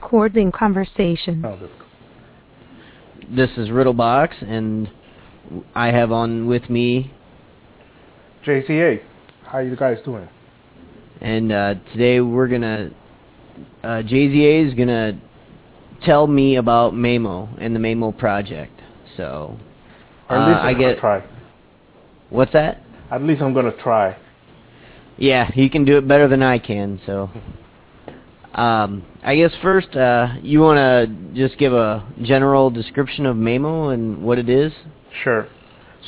Recording 0.00 0.52
conversation. 0.52 1.42
Oh, 1.42 1.58
This 3.34 3.48
is 3.56 3.70
Riddlebox, 3.70 4.28
and 4.46 4.90
I 5.74 5.86
have 5.86 6.12
on 6.12 6.46
with 6.46 6.68
me, 6.68 7.10
JZA. 8.46 9.00
How 9.46 9.60
you 9.60 9.74
guys 9.74 9.96
doing? 10.04 10.28
and 11.22 11.50
uh, 11.50 11.74
today 11.94 12.20
we're 12.20 12.46
gonna, 12.46 12.90
uh, 13.82 14.02
JZA 14.02 14.68
is 14.68 14.74
gonna 14.74 15.18
tell 16.04 16.26
me 16.26 16.56
about 16.56 16.92
Maemo 16.92 17.48
and 17.58 17.74
the 17.74 17.80
Maemo 17.80 18.16
project. 18.18 18.78
So, 19.16 19.56
uh, 20.28 20.34
at 20.34 20.46
least 20.46 20.60
I 20.60 20.68
I'm 20.68 20.74
gonna 20.74 20.92
get 20.92 21.00
try. 21.00 21.24
what's 22.28 22.52
that? 22.52 22.82
At 23.10 23.22
least 23.22 23.40
I'm 23.40 23.54
gonna 23.54 23.72
try. 23.82 24.14
Yeah, 25.16 25.50
he 25.50 25.70
can 25.70 25.86
do 25.86 25.96
it 25.96 26.06
better 26.06 26.28
than 26.28 26.42
I 26.42 26.58
can. 26.58 27.00
So, 27.06 27.30
um, 28.56 29.04
I 29.22 29.36
guess 29.36 29.52
first, 29.62 29.94
uh, 29.94 30.28
you 30.42 30.60
wanna 30.60 31.06
just 31.34 31.58
give 31.58 31.74
a 31.74 32.06
general 32.22 32.70
description 32.70 33.26
of 33.26 33.36
Maemo 33.36 33.92
and 33.92 34.22
what 34.22 34.38
it 34.38 34.48
is? 34.48 34.72
Sure. 35.22 35.46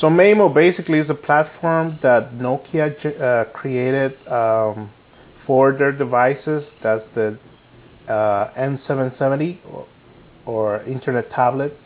So 0.01 0.07
Maemo 0.07 0.51
basically 0.51 0.97
is 0.97 1.09
a 1.11 1.13
platform 1.13 1.99
that 2.01 2.33
Nokia 2.33 3.21
uh, 3.21 3.51
created 3.51 4.13
um, 4.27 4.89
for 5.45 5.77
their 5.77 5.91
devices. 5.91 6.63
That's 6.81 7.03
the 7.13 7.37
uh, 8.07 8.51
N770 8.57 9.59
or, 9.71 9.87
or 10.47 10.83
Internet 10.85 11.29
tablet, 11.29 11.77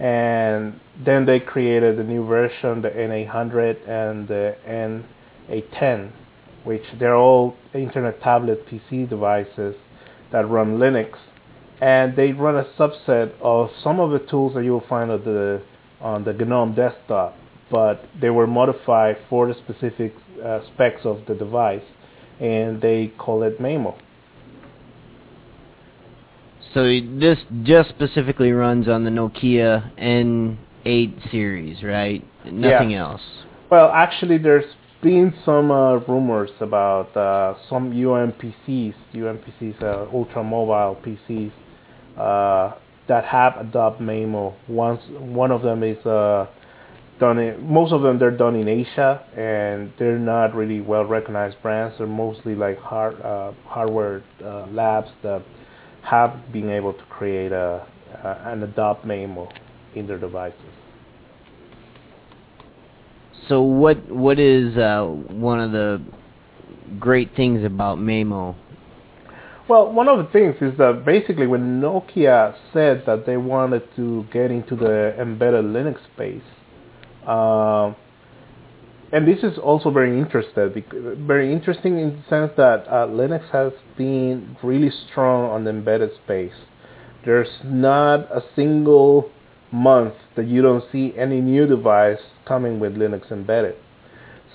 and 0.00 0.80
then 1.04 1.26
they 1.26 1.38
created 1.38 1.96
a 2.00 2.02
new 2.02 2.26
version, 2.26 2.82
the 2.82 2.90
N800 2.90 3.88
and 3.88 4.26
the 4.26 4.56
N810, 4.66 6.10
which 6.64 6.82
they're 6.98 7.14
all 7.14 7.54
Internet 7.72 8.20
tablet 8.20 8.66
PC 8.66 9.08
devices 9.08 9.76
that 10.32 10.48
run 10.48 10.78
Linux, 10.78 11.14
and 11.80 12.16
they 12.16 12.32
run 12.32 12.56
a 12.56 12.64
subset 12.78 13.32
of 13.40 13.70
some 13.82 14.00
of 14.00 14.10
the 14.10 14.18
tools 14.18 14.54
that 14.54 14.64
you'll 14.64 14.84
find 14.88 15.10
on 15.10 15.24
the 15.24 15.62
on 16.00 16.24
the 16.24 16.32
GNOME 16.32 16.74
desktop, 16.74 17.36
but 17.70 18.04
they 18.20 18.30
were 18.30 18.46
modified 18.46 19.16
for 19.28 19.48
the 19.48 19.54
specific 19.54 20.14
uh, 20.44 20.60
specs 20.72 21.00
of 21.04 21.22
the 21.26 21.34
device, 21.34 21.82
and 22.40 22.80
they 22.80 23.12
call 23.18 23.42
it 23.42 23.60
Maemo. 23.60 23.98
So 26.74 26.84
this 26.84 27.38
just 27.62 27.88
specifically 27.88 28.52
runs 28.52 28.88
on 28.88 29.04
the 29.04 29.10
Nokia 29.10 29.90
N8 29.98 31.30
series, 31.30 31.82
right? 31.82 32.24
Nothing 32.44 32.94
else. 32.94 33.22
Well, 33.70 33.90
actually, 33.90 34.38
there's 34.38 34.64
been 35.02 35.32
some 35.44 35.70
uh, 35.70 35.96
rumors 36.06 36.50
about 36.60 37.16
uh, 37.16 37.54
some 37.68 37.92
UMPCs, 37.92 38.94
UMPCs, 39.14 39.82
uh, 39.82 40.06
ultra 40.12 40.42
mobile 40.42 41.00
PCs, 41.04 41.52
uh, 42.16 42.76
that 43.08 43.24
have 43.24 43.54
adopt 43.58 44.00
Maemo. 44.00 44.54
Once 44.68 45.00
one 45.08 45.50
of 45.50 45.62
them 45.62 45.82
is 45.82 46.04
uh, 46.04 46.46
done. 47.20 47.38
In, 47.38 47.62
most 47.62 47.92
of 47.92 48.02
them 48.02 48.18
they're 48.18 48.36
done 48.36 48.56
in 48.56 48.68
Asia, 48.68 49.22
and 49.36 49.92
they're 49.98 50.18
not 50.18 50.54
really 50.54 50.80
well 50.80 51.04
recognized 51.04 51.56
brands. 51.62 51.96
They're 51.98 52.06
mostly 52.06 52.54
like 52.54 52.78
hard 52.78 53.20
uh, 53.22 53.52
hardware 53.66 54.22
labs 54.70 55.08
that 55.22 55.42
have 56.02 56.52
been 56.52 56.70
able 56.70 56.92
to 56.92 57.04
create 57.04 57.52
a, 57.52 57.86
uh, 58.24 58.38
and 58.46 58.62
adopt 58.62 59.04
Maemo 59.04 59.50
in 59.94 60.06
their 60.06 60.18
devices. 60.18 60.77
So 63.48 63.62
what 63.62 64.10
what 64.10 64.38
is 64.38 64.76
uh, 64.76 65.04
one 65.04 65.60
of 65.60 65.72
the 65.72 66.02
great 66.98 67.34
things 67.34 67.64
about 67.64 67.98
Maemo? 67.98 68.54
Well, 69.68 69.92
one 69.92 70.08
of 70.08 70.18
the 70.18 70.30
things 70.32 70.56
is 70.60 70.76
that 70.78 71.04
basically 71.04 71.46
when 71.46 71.80
Nokia 71.80 72.54
said 72.72 73.04
that 73.06 73.26
they 73.26 73.36
wanted 73.36 73.82
to 73.96 74.26
get 74.32 74.50
into 74.50 74.76
the 74.76 75.14
embedded 75.20 75.64
Linux 75.66 75.98
space, 76.14 76.42
uh, 77.26 77.92
and 79.12 79.26
this 79.26 79.42
is 79.42 79.58
also 79.58 79.90
very 79.90 80.18
interesting, 80.18 80.84
very 81.26 81.52
interesting 81.52 81.98
in 81.98 82.16
the 82.16 82.22
sense 82.28 82.52
that 82.56 82.86
uh, 82.88 83.06
Linux 83.06 83.50
has 83.50 83.72
been 83.96 84.56
really 84.62 84.90
strong 85.10 85.50
on 85.50 85.64
the 85.64 85.70
embedded 85.70 86.10
space. 86.24 86.52
There's 87.24 87.48
not 87.64 88.20
a 88.30 88.42
single 88.56 89.30
month 89.72 90.14
that 90.36 90.46
you 90.46 90.62
don't 90.62 90.84
see 90.90 91.12
any 91.16 91.40
new 91.40 91.66
device 91.66 92.18
coming 92.46 92.80
with 92.80 92.94
Linux 92.94 93.30
embedded. 93.30 93.76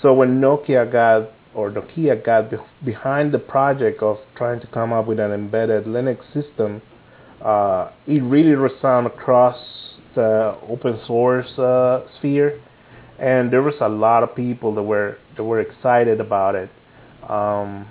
So 0.01 0.13
when 0.13 0.41
Nokia 0.41 0.91
got 0.91 1.31
or 1.53 1.71
Nokia 1.71 2.23
got 2.23 2.49
be- 2.49 2.57
behind 2.83 3.31
the 3.31 3.39
project 3.39 4.01
of 4.01 4.17
trying 4.35 4.59
to 4.61 4.67
come 4.67 4.91
up 4.91 5.07
with 5.07 5.19
an 5.19 5.31
embedded 5.31 5.85
Linux 5.85 6.19
system, 6.33 6.81
uh, 7.43 7.91
it 8.07 8.21
really 8.23 8.55
resounded 8.55 9.13
across 9.13 9.57
the 10.15 10.57
open 10.67 10.99
source 11.05 11.47
uh, 11.59 12.05
sphere, 12.17 12.61
and 13.19 13.51
there 13.51 13.61
was 13.61 13.75
a 13.81 13.89
lot 13.89 14.23
of 14.23 14.35
people 14.35 14.73
that 14.75 14.83
were 14.83 15.17
that 15.35 15.43
were 15.43 15.59
excited 15.59 16.19
about 16.19 16.55
it. 16.55 16.69
Um, 17.27 17.87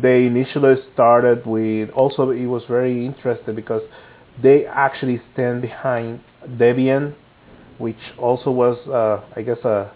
they 0.00 0.26
initially 0.26 0.74
started 0.92 1.46
with 1.46 1.90
also 1.90 2.30
it 2.30 2.46
was 2.46 2.62
very 2.68 3.06
interesting 3.06 3.54
because 3.54 3.82
they 4.42 4.66
actually 4.66 5.20
stand 5.32 5.62
behind 5.62 6.20
Debian, 6.48 7.14
which 7.78 7.98
also 8.18 8.50
was 8.50 8.76
uh, 8.88 9.24
I 9.36 9.42
guess 9.42 9.58
a 9.64 9.92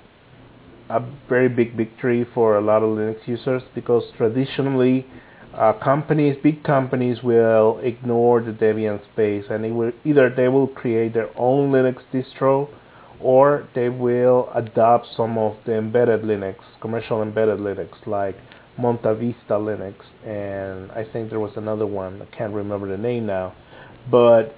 a 0.91 1.05
very 1.29 1.49
big 1.49 1.77
victory 1.77 2.27
for 2.35 2.57
a 2.57 2.61
lot 2.61 2.83
of 2.83 2.91
Linux 2.91 3.27
users 3.27 3.63
because 3.75 4.05
traditionally 4.17 5.07
uh, 5.55 5.73
companies, 5.75 6.37
big 6.43 6.63
companies 6.63 7.23
will 7.23 7.79
ignore 7.83 8.41
the 8.41 8.53
Debian 8.53 9.01
space 9.13 9.45
and 9.51 9.77
will 9.77 9.93
either 10.05 10.33
they 10.35 10.49
will 10.49 10.69
create 10.69 11.15
their 11.15 11.29
own 11.39 11.73
Linux 11.73 12.01
distro 12.13 12.69
or 13.21 13.69
they 13.75 13.89
will 13.89 14.49
adopt 14.55 15.07
some 15.17 15.37
of 15.37 15.57
the 15.67 15.75
embedded 15.77 16.23
Linux, 16.23 16.57
commercial 16.81 17.23
embedded 17.23 17.59
Linux 17.59 17.91
like 18.07 18.37
Monta 18.79 19.19
Vista 19.19 19.55
Linux 19.55 19.97
and 20.25 20.91
I 20.93 21.05
think 21.13 21.31
there 21.31 21.41
was 21.41 21.53
another 21.57 21.87
one, 21.87 22.23
I 22.23 22.37
can't 22.37 22.55
remember 22.55 22.89
the 22.89 23.03
name 23.03 23.27
now. 23.27 23.55
But 24.11 24.55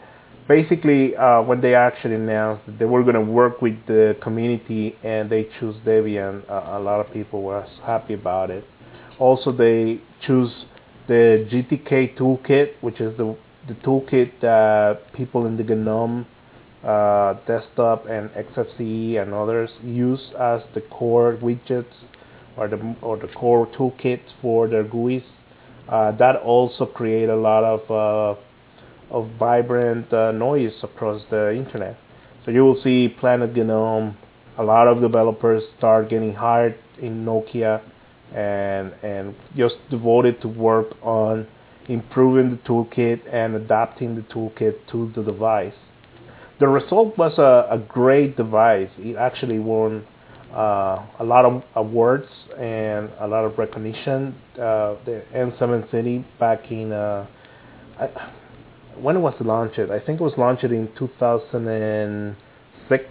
basically 0.50 1.14
uh, 1.14 1.40
when 1.40 1.60
they 1.60 1.76
actually 1.76 2.16
announced 2.16 2.66
that 2.66 2.76
they 2.80 2.84
were 2.84 3.04
going 3.04 3.14
to 3.14 3.20
work 3.20 3.62
with 3.62 3.76
the 3.86 4.16
community 4.20 4.96
and 5.04 5.30
they 5.30 5.48
choose 5.60 5.76
Debian, 5.86 6.42
uh, 6.50 6.76
a 6.76 6.80
lot 6.80 6.98
of 6.98 7.12
people 7.12 7.40
were 7.40 7.64
happy 7.86 8.14
about 8.14 8.50
it. 8.50 8.64
Also, 9.20 9.52
they 9.52 10.00
choose 10.26 10.50
the 11.06 11.46
GTK 11.52 12.18
toolkit, 12.18 12.72
which 12.80 13.00
is 13.00 13.16
the 13.16 13.36
the 13.68 13.74
toolkit 13.74 14.32
that 14.40 15.12
people 15.12 15.46
in 15.46 15.56
the 15.56 15.62
GNOME 15.62 16.26
uh, 16.82 17.34
desktop 17.46 18.06
and 18.06 18.30
XFCE 18.30 19.22
and 19.22 19.32
others 19.32 19.70
use 19.84 20.32
as 20.40 20.62
the 20.74 20.80
core 20.80 21.38
widgets 21.40 21.94
or 22.56 22.66
the 22.66 22.96
or 23.02 23.16
the 23.18 23.28
core 23.28 23.68
toolkit 23.78 24.20
for 24.42 24.66
their 24.66 24.82
GUIs. 24.82 25.22
Uh, 25.88 26.10
that 26.12 26.36
also 26.36 26.86
create 26.86 27.28
a 27.28 27.36
lot 27.36 27.62
of 27.62 27.80
uh, 27.90 28.40
of 29.10 29.30
vibrant 29.38 30.12
uh, 30.12 30.32
noise 30.32 30.72
across 30.82 31.22
the 31.30 31.54
internet. 31.54 31.98
So 32.44 32.50
you 32.50 32.64
will 32.64 32.80
see 32.82 33.08
Planet 33.08 33.54
Gnome, 33.54 34.16
a 34.58 34.62
lot 34.62 34.88
of 34.88 35.00
developers 35.00 35.62
start 35.78 36.10
getting 36.10 36.34
hired 36.34 36.76
in 37.00 37.24
Nokia 37.24 37.82
and 38.34 38.92
and 39.02 39.34
just 39.56 39.76
devoted 39.90 40.40
to 40.42 40.48
work 40.48 40.88
on 41.02 41.46
improving 41.88 42.50
the 42.50 42.56
toolkit 42.58 43.20
and 43.32 43.56
adapting 43.56 44.14
the 44.14 44.22
toolkit 44.22 44.74
to 44.90 45.12
the 45.16 45.22
device. 45.22 45.74
The 46.60 46.68
result 46.68 47.16
was 47.18 47.38
a, 47.38 47.66
a 47.70 47.78
great 47.78 48.36
device. 48.36 48.90
It 48.98 49.16
actually 49.16 49.58
won 49.58 50.06
uh, 50.52 51.06
a 51.18 51.24
lot 51.24 51.44
of 51.44 51.62
awards 51.74 52.28
and 52.58 53.10
a 53.18 53.26
lot 53.26 53.44
of 53.44 53.58
recognition. 53.58 54.34
Uh, 54.54 54.96
the 55.04 55.24
N7 55.34 56.24
back 56.38 56.70
in 56.70 56.92
uh, 56.92 57.26
when 58.98 59.16
it 59.16 59.20
was 59.20 59.34
launched? 59.40 59.78
I 59.78 60.00
think 60.00 60.20
it 60.20 60.24
was 60.24 60.36
launched 60.36 60.64
in 60.64 60.90
2006. 60.98 63.04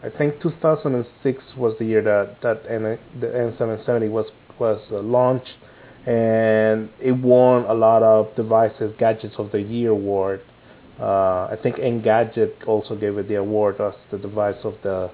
I 0.00 0.08
think 0.16 0.40
2006 0.40 1.42
was 1.56 1.76
the 1.78 1.84
year 1.84 2.00
that 2.02 2.40
that 2.42 2.62
N, 2.70 2.96
the 3.20 3.26
N770 3.26 4.08
was 4.10 4.26
was 4.58 4.80
uh, 4.90 5.00
launched, 5.00 5.54
and 6.06 6.88
it 7.00 7.12
won 7.12 7.64
a 7.64 7.74
lot 7.74 8.02
of 8.02 8.34
devices 8.36 8.94
gadgets 8.98 9.34
of 9.38 9.52
the 9.52 9.60
year 9.60 9.90
award. 9.90 10.40
Uh, 11.00 11.48
I 11.50 11.56
think 11.62 11.76
Engadget 11.76 12.66
also 12.66 12.96
gave 12.96 13.18
it 13.18 13.28
the 13.28 13.36
award 13.36 13.80
as 13.80 13.94
the 14.10 14.18
device 14.18 14.58
of 14.64 14.74
the 14.82 15.10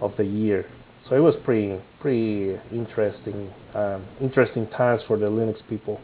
of 0.00 0.12
the 0.16 0.24
year. 0.24 0.66
So 1.08 1.16
it 1.16 1.20
was 1.20 1.34
pretty 1.44 1.80
pretty 2.00 2.58
interesting 2.72 3.52
um, 3.74 4.06
interesting 4.20 4.66
times 4.68 5.02
for 5.06 5.16
the 5.16 5.26
Linux 5.26 5.58
people. 5.68 6.00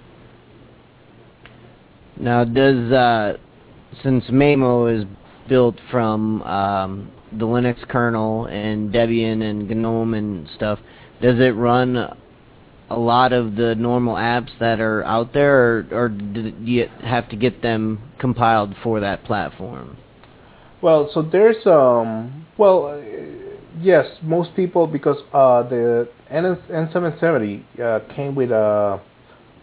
Now, 2.19 2.45
does 2.45 2.93
uh, 2.93 3.37
since 4.03 4.25
Maemo 4.27 5.01
is 5.01 5.07
built 5.49 5.77
from 5.91 6.43
um, 6.43 7.13
the 7.33 7.45
Linux 7.45 7.87
kernel 7.89 8.47
and 8.47 8.93
Debian 8.93 9.43
and 9.43 9.69
GNOME 9.69 10.15
and 10.15 10.49
stuff, 10.55 10.79
does 11.21 11.39
it 11.39 11.55
run 11.55 11.97
a 12.89 12.99
lot 12.99 13.33
of 13.33 13.57
the 13.57 13.75
normal 13.75 14.15
apps 14.15 14.51
that 14.61 14.81
are 14.81 15.03
out 15.05 15.33
there, 15.33 15.79
or, 15.79 15.87
or 15.93 16.09
do 16.09 16.53
you 16.63 16.87
have 17.03 17.29
to 17.31 17.37
get 17.37 17.63
them 17.63 18.01
compiled 18.19 18.75
for 18.83 19.01
that 19.01 19.25
platform? 19.25 19.97
Well, 20.83 21.11
so 21.13 21.23
there's 21.23 21.67
um 21.67 22.47
well 22.57 22.87
uh, 22.87 23.01
yes, 23.81 24.07
most 24.23 24.55
people 24.55 24.87
because 24.87 25.17
uh 25.33 25.63
the 25.69 26.09
N 26.31 26.45
N770 26.71 27.81
uh, 27.81 28.15
came 28.15 28.35
with 28.35 28.51
a 28.51 29.01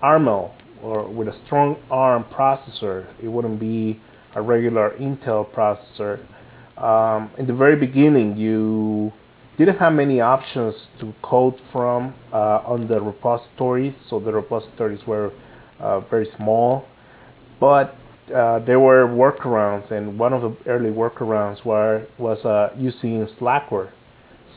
ARML 0.03 0.51
or 0.83 1.09
with 1.09 1.27
a 1.27 1.35
strong 1.45 1.77
ARM 1.89 2.25
processor. 2.25 3.07
It 3.21 3.27
wouldn't 3.27 3.59
be 3.59 3.99
a 4.35 4.41
regular 4.41 4.91
Intel 4.99 5.49
processor. 5.53 6.19
Um, 6.77 7.31
in 7.37 7.47
the 7.47 7.53
very 7.53 7.75
beginning, 7.75 8.37
you 8.37 9.11
didn't 9.57 9.77
have 9.77 9.93
many 9.93 10.19
options 10.19 10.75
to 10.99 11.13
code 11.21 11.55
from 11.71 12.13
uh, 12.31 12.61
on 12.65 12.87
the 12.87 12.99
repositories, 12.99 13.93
so 14.09 14.19
the 14.19 14.33
repositories 14.33 14.99
were 15.05 15.31
uh, 15.79 15.99
very 16.01 16.27
small. 16.37 16.85
But 17.59 17.95
uh, 18.35 18.59
there 18.59 18.79
were 18.79 19.05
workarounds, 19.07 19.91
and 19.91 20.17
one 20.17 20.33
of 20.33 20.41
the 20.41 20.57
early 20.69 20.89
workarounds 20.89 21.63
were, 21.63 22.07
was 22.17 22.43
uh, 22.45 22.69
using 22.77 23.27
Slackware. 23.39 23.91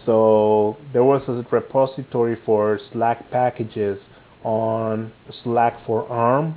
So 0.06 0.76
there 0.92 1.04
was 1.04 1.22
a 1.28 1.44
repository 1.50 2.38
for 2.46 2.78
Slack 2.92 3.30
packages 3.30 3.98
on 4.46 5.12
Slack 5.42 5.84
for 5.84 6.08
ARM. 6.08 6.54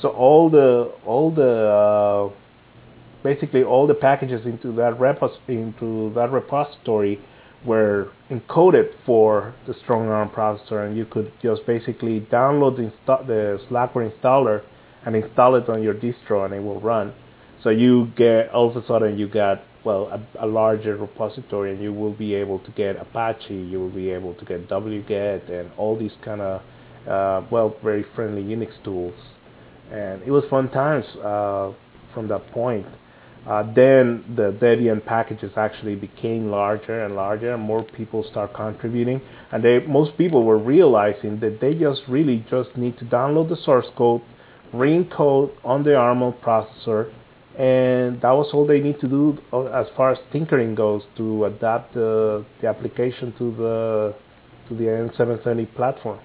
So 0.00 0.08
all 0.08 0.48
the 0.48 0.90
all 1.04 1.30
the 1.30 2.32
uh, 2.32 2.34
basically 3.22 3.62
all 3.62 3.86
the 3.86 3.94
packages 3.94 4.46
into 4.46 4.72
that 4.76 4.98
repos 4.98 5.36
into 5.46 6.12
that 6.14 6.32
repository 6.32 7.20
were 7.66 8.10
encoded 8.30 8.88
for 9.04 9.54
the 9.66 9.74
strong 9.82 10.08
ARM 10.08 10.30
processor, 10.30 10.86
and 10.86 10.96
you 10.96 11.04
could 11.04 11.30
just 11.42 11.66
basically 11.66 12.20
download 12.32 12.76
the, 12.76 12.90
insta- 12.90 13.26
the 13.26 13.60
Slackware 13.68 14.10
installer 14.10 14.62
and 15.04 15.14
install 15.14 15.54
it 15.56 15.68
on 15.68 15.82
your 15.82 15.92
distro, 15.92 16.46
and 16.46 16.54
it 16.54 16.60
will 16.60 16.80
run. 16.80 17.12
So 17.62 17.68
you 17.68 18.10
get 18.16 18.48
all 18.48 18.70
of 18.70 18.82
a 18.82 18.86
sudden 18.86 19.18
you 19.18 19.28
got 19.28 19.62
well 19.84 20.06
a, 20.06 20.46
a 20.46 20.46
larger 20.46 20.96
repository, 20.96 21.72
and 21.72 21.82
you 21.82 21.92
will 21.92 22.14
be 22.14 22.32
able 22.32 22.60
to 22.60 22.70
get 22.70 22.96
Apache, 22.96 23.54
you 23.54 23.78
will 23.78 23.90
be 23.90 24.08
able 24.08 24.32
to 24.36 24.44
get 24.46 24.66
wget, 24.70 25.50
and 25.50 25.70
all 25.76 25.98
these 25.98 26.16
kind 26.24 26.40
of 26.40 26.62
uh, 27.08 27.42
well 27.50 27.76
very 27.82 28.04
friendly 28.14 28.42
Unix 28.42 28.72
tools, 28.84 29.14
and 29.90 30.22
it 30.22 30.30
was 30.30 30.44
fun 30.50 30.70
times 30.70 31.04
uh, 31.16 31.72
from 32.14 32.28
that 32.28 32.50
point. 32.52 32.86
Uh, 33.46 33.62
then 33.74 34.22
the 34.36 34.52
Debian 34.60 35.04
packages 35.04 35.50
actually 35.56 35.94
became 35.94 36.50
larger 36.50 37.04
and 37.04 37.14
larger, 37.14 37.54
and 37.54 37.62
more 37.62 37.82
people 37.82 38.22
start 38.30 38.52
contributing. 38.52 39.20
And 39.50 39.64
they, 39.64 39.80
most 39.80 40.16
people 40.18 40.44
were 40.44 40.58
realizing 40.58 41.40
that 41.40 41.58
they 41.60 41.74
just 41.74 42.02
really 42.06 42.44
just 42.50 42.76
need 42.76 42.98
to 42.98 43.04
download 43.06 43.48
the 43.48 43.56
source 43.56 43.86
code, 43.96 44.20
re-encode 44.74 45.52
on 45.64 45.84
the 45.84 45.96
ARM 45.96 46.20
processor, 46.44 47.10
and 47.58 48.20
that 48.20 48.30
was 48.30 48.50
all 48.52 48.66
they 48.66 48.80
need 48.80 49.00
to 49.00 49.08
do 49.08 49.38
uh, 49.52 49.64
as 49.66 49.86
far 49.96 50.12
as 50.12 50.18
tinkering 50.32 50.74
goes 50.74 51.02
to 51.16 51.46
adapt 51.46 51.94
the, 51.94 52.44
the 52.60 52.68
application 52.68 53.32
to 53.38 53.54
the 53.56 54.14
to 54.68 54.76
the 54.76 54.84
N770 54.84 55.74
platform. 55.74 56.20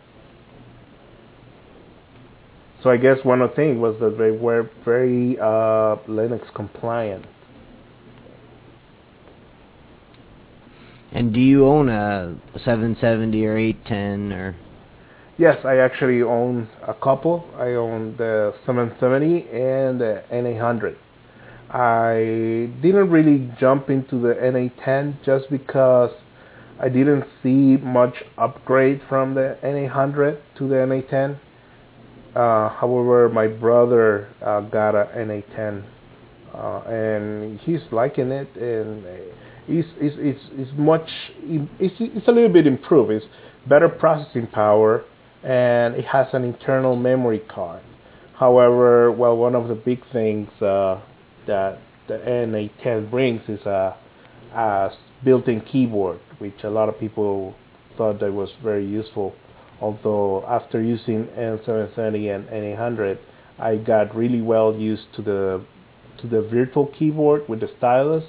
So 2.85 2.91
I 2.91 2.97
guess 2.97 3.17
one 3.23 3.41
of 3.41 3.49
the 3.49 3.55
things 3.55 3.79
was 3.79 3.95
that 3.99 4.19
they 4.19 4.29
were 4.29 4.69
very 4.85 5.39
uh, 5.39 5.97
Linux 6.07 6.53
compliant. 6.53 7.25
And 11.11 11.33
do 11.33 11.39
you 11.39 11.65
own 11.65 11.89
a 11.89 12.39
770 12.63 13.43
or 13.43 13.57
810 13.57 14.33
or? 14.33 14.55
Yes, 15.39 15.65
I 15.65 15.77
actually 15.77 16.21
own 16.21 16.69
a 16.87 16.93
couple. 16.93 17.49
I 17.57 17.69
own 17.69 18.17
the 18.17 18.53
770 18.67 19.49
and 19.49 19.99
the 19.99 20.23
N800. 20.31 20.95
I 21.71 22.69
didn't 22.83 23.09
really 23.09 23.51
jump 23.59 23.89
into 23.89 24.21
the 24.21 24.35
N810 24.35 25.25
just 25.25 25.49
because 25.49 26.11
I 26.79 26.89
didn't 26.89 27.25
see 27.41 27.77
much 27.77 28.13
upgrade 28.37 29.01
from 29.09 29.33
the 29.33 29.57
N800 29.63 30.39
to 30.59 30.67
the 30.67 30.75
N810. 30.75 31.39
Uh, 32.35 32.69
however, 32.69 33.29
my 33.29 33.47
brother 33.47 34.27
uh, 34.45 34.59
got 34.61 34.93
an 34.93 35.29
N810, 35.29 35.85
uh, 36.53 36.79
and 36.89 37.59
he's 37.61 37.79
liking 37.91 38.29
it, 38.29 38.53
and 38.55 39.05
it's 39.67 39.87
it's 40.01 40.15
it's, 40.19 40.41
it's 40.51 40.71
much 40.77 41.07
it's 41.39 41.95
it's 41.99 42.27
a 42.27 42.31
little 42.31 42.51
bit 42.51 42.67
improved. 42.67 43.11
It's 43.11 43.25
better 43.69 43.87
processing 43.87 44.47
power, 44.47 45.05
and 45.43 45.95
it 45.95 46.05
has 46.05 46.27
an 46.33 46.43
internal 46.43 46.97
memory 46.97 47.39
card. 47.39 47.81
However, 48.37 49.13
well, 49.13 49.37
one 49.37 49.55
of 49.55 49.69
the 49.69 49.75
big 49.75 50.01
things 50.11 50.49
uh, 50.61 50.99
that 51.47 51.79
the 52.09 52.15
N810 52.15 53.09
brings 53.09 53.41
is 53.47 53.61
a, 53.65 53.95
a 54.53 54.89
built-in 55.23 55.61
keyboard, 55.61 56.19
which 56.39 56.65
a 56.65 56.69
lot 56.69 56.89
of 56.89 56.99
people 56.99 57.55
thought 57.97 58.19
that 58.19 58.33
was 58.33 58.49
very 58.61 58.85
useful 58.85 59.33
although 59.81 60.45
after 60.47 60.81
using 60.81 61.25
N770 61.37 62.35
and 62.35 62.47
N800 62.47 63.17
I 63.59 63.77
got 63.77 64.15
really 64.15 64.41
well 64.41 64.75
used 64.75 65.13
to 65.15 65.21
the 65.21 65.65
to 66.21 66.27
the 66.27 66.41
virtual 66.41 66.87
keyboard 66.87 67.47
with 67.49 67.59
the 67.59 67.69
stylus 67.77 68.23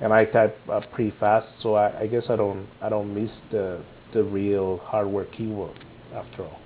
and 0.00 0.12
I 0.12 0.24
type 0.24 0.56
uh, 0.70 0.80
pretty 0.92 1.14
fast 1.18 1.46
so 1.62 1.74
I, 1.74 2.00
I 2.00 2.06
guess 2.06 2.24
I 2.28 2.36
don't 2.36 2.66
I 2.80 2.88
don't 2.88 3.14
miss 3.14 3.30
the 3.50 3.82
the 4.12 4.22
real 4.22 4.78
hardware 4.78 5.24
keyboard 5.26 5.78
after 6.14 6.44
all. 6.44 6.60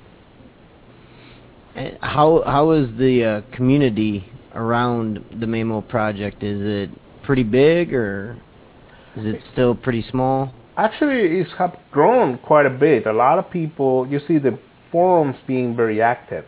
How 2.01 2.43
how 2.45 2.73
is 2.73 2.89
the 2.99 3.25
uh, 3.25 3.57
community 3.57 4.25
around 4.55 5.25
the 5.39 5.47
Maemo 5.47 5.87
project? 5.89 6.43
Is 6.43 6.61
it 6.61 6.91
pretty 7.23 7.45
big 7.45 7.95
or 7.95 8.37
is 9.17 9.27
it 9.27 9.41
still 9.53 9.75
pretty 9.75 10.05
small? 10.11 10.53
Actually 10.85 11.41
it's 11.41 11.51
have 11.59 11.77
grown 11.91 12.39
quite 12.39 12.67
a 12.67 12.71
bit. 12.71 13.07
A 13.07 13.13
lot 13.13 13.39
of 13.39 13.51
people, 13.51 14.07
you 14.09 14.21
see 14.27 14.39
the 14.39 14.59
forums 14.91 15.37
being 15.47 15.77
very 15.77 16.01
active. 16.01 16.45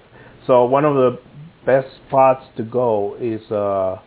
So 0.47 0.65
one 0.65 0.85
of 0.85 0.95
the 0.95 1.19
best 1.67 1.89
spots 2.09 2.45
to 2.57 2.63
go 2.63 3.17
is 3.21 3.43
uh, 3.51 4.01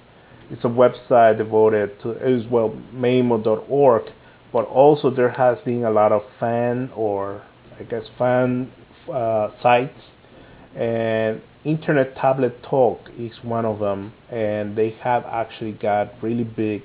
it's 0.49 0.63
a 0.63 0.67
website 0.67 1.37
devoted 1.37 2.01
to 2.01 2.15
as 2.15 2.45
well 2.51 2.75
maemo.org, 2.93 4.03
but 4.51 4.65
also 4.65 5.09
there 5.09 5.31
has 5.31 5.57
been 5.63 5.83
a 5.83 5.91
lot 5.91 6.11
of 6.11 6.21
fan 6.39 6.91
or 6.95 7.43
I 7.79 7.83
guess 7.83 8.03
fan 8.17 8.71
uh, 9.11 9.49
sites 9.61 10.01
and 10.75 11.41
Internet 11.63 12.15
Tablet 12.15 12.61
Talk 12.63 12.99
is 13.17 13.31
one 13.41 13.65
of 13.65 13.79
them, 13.79 14.13
and 14.29 14.77
they 14.77 14.91
have 15.01 15.23
actually 15.25 15.71
got 15.71 16.11
really 16.21 16.43
big. 16.43 16.83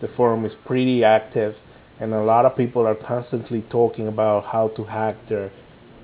The 0.00 0.08
forum 0.16 0.44
is 0.44 0.52
pretty 0.66 1.02
active 1.04 1.54
and 2.00 2.14
a 2.14 2.22
lot 2.22 2.44
of 2.44 2.56
people 2.56 2.86
are 2.86 2.94
constantly 2.94 3.62
talking 3.70 4.08
about 4.08 4.44
how 4.44 4.68
to 4.68 4.84
hack 4.84 5.16
their 5.28 5.50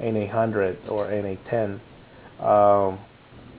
N800 0.00 0.90
or 0.90 1.06
N810. 1.06 1.80
Um, 2.40 2.98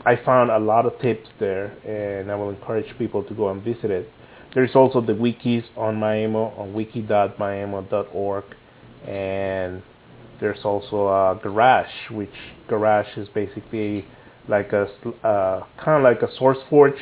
I 0.05 0.17
found 0.23 0.51
a 0.51 0.59
lot 0.59 0.85
of 0.85 0.99
tips 1.01 1.29
there, 1.39 1.67
and 1.85 2.31
I 2.31 2.35
will 2.35 2.49
encourage 2.49 2.95
people 2.97 3.23
to 3.23 3.33
go 3.33 3.49
and 3.49 3.63
visit 3.63 3.89
it. 3.89 4.09
There's 4.53 4.75
also 4.75 5.01
the 5.01 5.13
wikis 5.13 5.63
on 5.75 5.95
Maemo 5.95 6.57
on 6.59 6.73
wiki.maemo.org, 6.73 8.43
and 9.07 9.81
there's 10.39 10.63
also 10.63 11.07
a 11.07 11.39
Garage, 11.41 12.11
which 12.11 12.29
Garage 12.67 13.17
is 13.17 13.27
basically 13.33 14.05
like 14.47 14.73
a 14.73 14.83
uh, 15.23 15.63
kind 15.83 15.97
of 15.97 16.03
like 16.03 16.21
a 16.21 16.27
SourceForge 16.39 16.99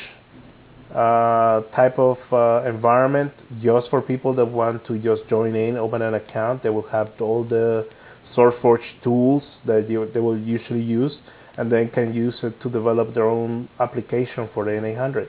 uh, 0.93 1.61
type 1.75 1.97
of 1.97 2.17
uh, 2.31 2.69
environment 2.69 3.33
just 3.61 3.89
for 3.89 4.01
people 4.01 4.33
that 4.35 4.45
want 4.45 4.85
to 4.85 4.99
just 4.99 5.27
join 5.29 5.55
in, 5.55 5.75
open 5.75 6.01
an 6.01 6.13
account. 6.13 6.61
They 6.61 6.69
will 6.69 6.87
have 6.89 7.09
all 7.19 7.43
the 7.43 7.87
SourceForge 8.35 9.01
tools 9.03 9.43
that 9.65 9.89
you, 9.89 10.09
they 10.13 10.19
will 10.19 10.37
usually 10.37 10.81
use, 10.81 11.13
and 11.57 11.71
then 11.71 11.89
can 11.89 12.13
use 12.13 12.35
it 12.43 12.61
to 12.61 12.69
develop 12.69 13.13
their 13.13 13.27
own 13.27 13.69
application 13.79 14.49
for 14.53 14.65
the 14.65 14.71
N800. 14.71 15.27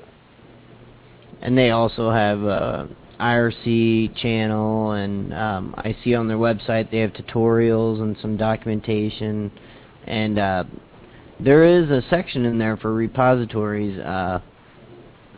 And 1.41 1.57
they 1.57 1.71
also 1.71 2.11
have 2.11 2.43
a 2.43 2.89
IRC 3.21 4.17
channel, 4.17 4.93
and 4.93 5.33
um, 5.33 5.75
I 5.79 5.97
see 6.05 6.15
on 6.15 6.29
their 6.29 6.37
website 6.37 6.91
they 6.91 6.99
have 6.99 7.13
tutorials 7.13 8.01
and 8.01 8.17
some 8.21 8.37
documentation, 8.37 9.51
and 10.07 10.39
uh, 10.39 10.65
there 11.41 11.65
is 11.65 11.91
a 11.91 12.03
section 12.11 12.45
in 12.45 12.59
there 12.59 12.77
for 12.77 12.93
repositories. 12.93 13.99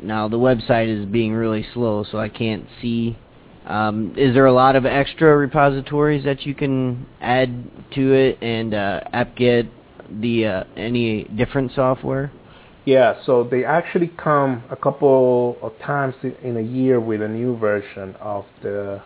Now 0.03 0.29
the 0.29 0.39
website 0.39 0.89
is 0.89 1.07
being 1.07 1.33
really 1.33 1.67
slow, 1.75 2.05
so 2.11 2.19
I 2.19 2.29
can't 2.29 2.67
see. 2.81 3.17
Um, 3.67 4.15
is 4.17 4.35
there 4.35 4.47
a 4.47 4.53
lot 4.53 4.77
of 4.77 4.87
extra 4.87 5.37
repositories 5.37 6.25
that 6.25 6.47
you 6.47 6.55
can 6.55 7.07
add 7.21 7.65
to 7.95 8.13
it, 8.13 8.39
and 8.41 8.75
uh, 8.75 9.01
apt-get 9.13 9.67
the 10.21 10.47
uh, 10.47 10.65
any 10.77 11.25
different 11.25 11.73
software? 11.75 12.31
Yeah, 12.85 13.21
so 13.27 13.43
they 13.43 13.65
actually 13.65 14.13
come 14.17 14.63
a 14.71 14.77
couple 14.77 15.59
of 15.61 15.73
times 15.81 16.15
in 16.43 16.57
a 16.57 16.61
year 16.61 17.01
with 17.01 17.21
a 17.23 17.29
new 17.29 17.57
version 17.59 18.15
of 18.21 18.45
the. 18.63 19.03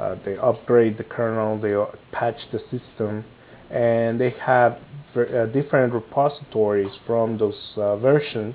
Uh, 0.00 0.16
they 0.24 0.38
upgrade 0.38 0.96
the 0.96 1.04
kernel, 1.04 1.60
they 1.60 1.74
patch 2.12 2.38
the 2.50 2.58
system, 2.70 3.22
and 3.70 4.18
they 4.18 4.30
have 4.40 4.78
uh, 5.14 5.44
different 5.46 5.92
repositories 5.92 6.90
from 7.06 7.36
those 7.36 7.72
uh, 7.76 7.96
versions, 7.96 8.54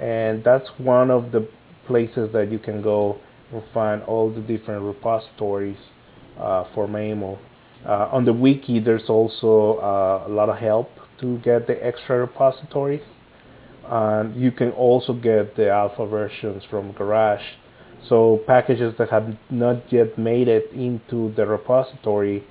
and 0.00 0.44
that's 0.44 0.68
one 0.78 1.10
of 1.10 1.32
the 1.32 1.48
places 1.86 2.30
that 2.32 2.52
you 2.52 2.58
can 2.58 2.82
go 2.82 3.18
and 3.52 3.62
find 3.74 4.02
all 4.04 4.32
the 4.32 4.40
different 4.40 4.82
repositories 4.82 5.76
uh, 6.38 6.64
for 6.74 6.86
Maemo. 6.86 7.38
Uh, 7.86 8.08
on 8.12 8.24
the 8.24 8.32
wiki, 8.32 8.78
there's 8.78 9.08
also 9.08 9.78
uh, 9.78 10.24
a 10.26 10.30
lot 10.30 10.48
of 10.48 10.56
help 10.56 10.88
to 11.20 11.38
get 11.38 11.66
the 11.66 11.84
extra 11.84 12.18
repositories. 12.18 13.02
And 13.84 14.40
you 14.40 14.52
can 14.52 14.70
also 14.70 15.12
get 15.12 15.56
the 15.56 15.70
alpha 15.70 16.06
versions 16.06 16.62
from 16.70 16.92
Garage. 16.92 17.42
So 18.08 18.40
packages 18.46 18.94
that 18.98 19.10
have 19.10 19.36
not 19.50 19.92
yet 19.92 20.18
made 20.18 20.48
it 20.48 20.70
into 20.72 21.32
the 21.34 21.46
repository, 21.46 22.44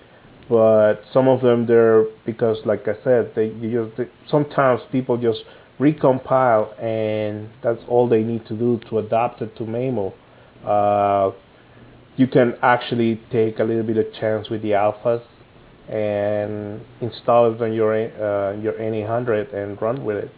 but 0.51 0.95
some 1.13 1.29
of 1.29 1.39
them 1.39 1.65
they're 1.65 2.03
because, 2.25 2.57
like 2.65 2.85
I 2.85 3.01
said, 3.05 3.31
they 3.37 3.45
you 3.45 3.85
just 3.85 3.97
they, 3.97 4.07
sometimes 4.29 4.81
people 4.91 5.15
just 5.15 5.39
recompile 5.79 6.77
and 6.77 7.49
that's 7.63 7.79
all 7.87 8.09
they 8.09 8.21
need 8.21 8.45
to 8.47 8.57
do 8.57 8.77
to 8.89 8.99
adapt 8.99 9.41
it 9.41 9.55
to 9.55 9.63
Maemo. 9.63 10.11
Uh, 10.65 11.33
you 12.17 12.27
can 12.27 12.55
actually 12.61 13.21
take 13.31 13.59
a 13.59 13.63
little 13.63 13.83
bit 13.83 13.95
of 13.95 14.13
chance 14.19 14.49
with 14.49 14.61
the 14.61 14.71
alphas 14.71 15.23
and 15.87 16.81
install 16.99 17.53
it 17.53 17.61
on 17.61 17.71
your 17.71 17.93
uh, 17.95 18.51
your 18.59 18.73
N800 18.73 19.55
and 19.55 19.81
run 19.81 20.03
with 20.03 20.17
it. 20.17 20.31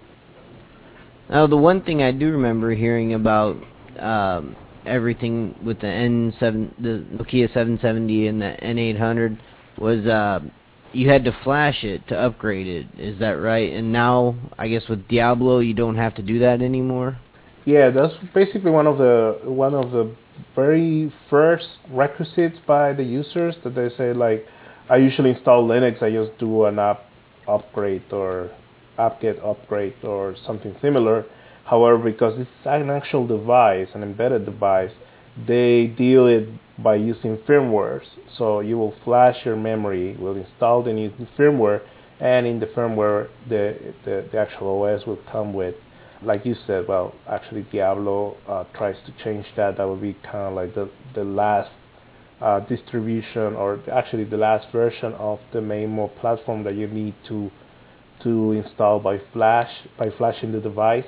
Now, 1.27 1.47
the 1.47 1.57
one 1.57 1.81
thing 1.81 2.03
I 2.03 2.11
do 2.11 2.31
remember 2.31 2.75
hearing 2.75 3.15
about 3.15 3.55
um, 3.97 4.55
everything 4.85 5.55
with 5.65 5.79
the 5.79 5.87
N7, 5.87 6.69
the 6.79 7.03
Nokia 7.17 7.47
770 7.47 8.27
and 8.27 8.39
the 8.39 8.55
N800 8.61 9.39
was 9.77 10.05
uh, 10.05 10.39
you 10.93 11.09
had 11.09 11.25
to 11.25 11.35
flash 11.43 11.83
it 11.83 12.07
to 12.07 12.15
upgrade 12.15 12.67
it. 12.67 12.87
Is 12.97 13.19
that 13.19 13.31
right? 13.31 13.73
And 13.73 13.91
now, 13.91 14.35
I 14.57 14.67
guess 14.67 14.83
with 14.87 15.07
Diablo, 15.07 15.59
you 15.59 15.73
don't 15.73 15.95
have 15.95 16.15
to 16.15 16.21
do 16.21 16.39
that 16.39 16.61
anymore. 16.61 17.17
Yeah, 17.65 17.89
that's 17.89 18.13
basically 18.33 18.71
one 18.71 18.87
of 18.87 18.97
the 18.97 19.39
one 19.43 19.73
of 19.73 19.91
the 19.91 20.15
very 20.55 21.13
first 21.29 21.67
requisites 21.89 22.57
by 22.67 22.93
the 22.93 23.03
users 23.03 23.55
that 23.63 23.75
they 23.75 23.89
say 23.97 24.13
like, 24.13 24.45
I 24.89 24.97
usually 24.97 25.31
install 25.31 25.67
Linux. 25.67 26.03
I 26.03 26.11
just 26.11 26.37
do 26.39 26.65
an 26.65 26.77
app 26.79 27.05
upgrade 27.47 28.11
or 28.11 28.51
apt-get 28.97 29.43
upgrade 29.43 29.95
or 30.03 30.35
something 30.45 30.75
similar. 30.81 31.25
However, 31.65 31.97
because 31.97 32.39
it's 32.39 32.49
an 32.65 32.89
actual 32.89 33.25
device, 33.25 33.87
an 33.95 34.03
embedded 34.03 34.45
device, 34.45 34.91
they 35.47 35.87
deal 35.87 36.27
it 36.27 36.49
by 36.79 36.95
using 36.95 37.37
firmwares. 37.37 38.05
So 38.37 38.59
you 38.61 38.77
will 38.77 38.95
flash 39.03 39.37
your 39.45 39.55
memory, 39.55 40.15
will 40.17 40.37
install 40.37 40.83
the 40.83 40.93
new 40.93 41.11
firmware, 41.37 41.81
and 42.19 42.45
in 42.47 42.59
the 42.59 42.67
firmware, 42.67 43.29
the, 43.47 43.93
the, 44.05 44.27
the 44.31 44.37
actual 44.37 44.83
OS 44.83 45.05
will 45.05 45.19
come 45.31 45.53
with 45.53 45.75
like 46.25 46.45
you 46.45 46.55
said, 46.65 46.87
well, 46.87 47.13
actually 47.27 47.65
Diablo 47.71 48.37
uh, 48.47 48.63
tries 48.75 48.95
to 49.05 49.23
change 49.23 49.45
that. 49.57 49.77
That 49.77 49.87
would 49.87 50.01
be 50.01 50.13
kind 50.23 50.47
of 50.47 50.53
like 50.53 50.75
the 50.75 50.89
the 51.15 51.23
last 51.23 51.71
uh, 52.41 52.59
distribution, 52.61 53.55
or 53.55 53.79
actually 53.91 54.23
the 54.25 54.37
last 54.37 54.71
version 54.71 55.13
of 55.13 55.39
the 55.51 55.59
Maemo 55.59 56.09
platform 56.19 56.63
that 56.63 56.75
you 56.75 56.87
need 56.87 57.15
to 57.27 57.51
to 58.23 58.51
install 58.53 58.99
by 58.99 59.19
flash 59.31 59.69
by 59.97 60.09
flashing 60.17 60.51
the 60.51 60.59
device. 60.59 61.05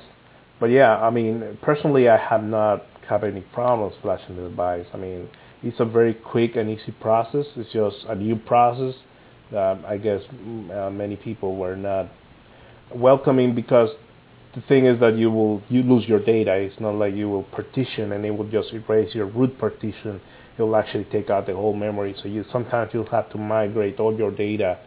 But 0.60 0.68
yeah, 0.68 0.96
I 0.98 1.10
mean, 1.10 1.58
personally, 1.62 2.08
I 2.10 2.18
have 2.18 2.44
not 2.44 2.84
had 3.08 3.24
any 3.24 3.42
problems 3.42 3.96
flashing 4.02 4.36
the 4.36 4.50
device. 4.50 4.86
I 4.94 4.98
mean, 4.98 5.30
it's 5.66 5.80
a 5.80 5.86
very 5.86 6.14
quick 6.14 6.56
and 6.56 6.70
easy 6.70 6.92
process. 7.02 7.46
It's 7.56 7.74
just 7.74 8.06
a 8.08 8.14
new 8.16 8.36
process 8.36 8.94
that 9.52 9.84
I 9.86 9.98
guess 9.98 10.22
uh, 10.72 10.92
many 10.92 11.16
people 11.16 11.56
were 11.56 11.76
not 11.76 12.08
welcoming 12.94 13.56
because 13.56 13.90
the 14.54 14.62
thing 14.62 14.86
is 14.86 15.00
that 15.00 15.18
you 15.18 15.32
will 15.32 15.64
you 15.68 15.82
lose 15.82 16.08
your 16.08 16.24
data. 16.24 16.54
It's 16.54 16.80
not 16.80 16.94
like 16.96 17.16
you 17.16 17.30
will 17.30 17.44
partition 17.44 18.12
and 18.12 18.24
it 18.24 18.32
will 18.32 18.50
just 18.50 18.74
erase 18.74 19.16
your 19.16 19.26
root 19.26 19.58
partition. 19.58 20.22
It 20.58 20.62
will 20.62 20.76
actually 20.76 21.06
take 21.06 21.32
out 21.32 21.48
the 21.48 21.56
whole 21.56 21.74
memory. 21.74 22.16
So 22.22 22.30
you 22.30 22.46
sometimes 22.52 22.92
you'll 22.94 23.10
have 23.10 23.32
to 23.32 23.40
migrate 23.40 24.00
all 24.00 24.16
your 24.16 24.32
data 24.32 24.78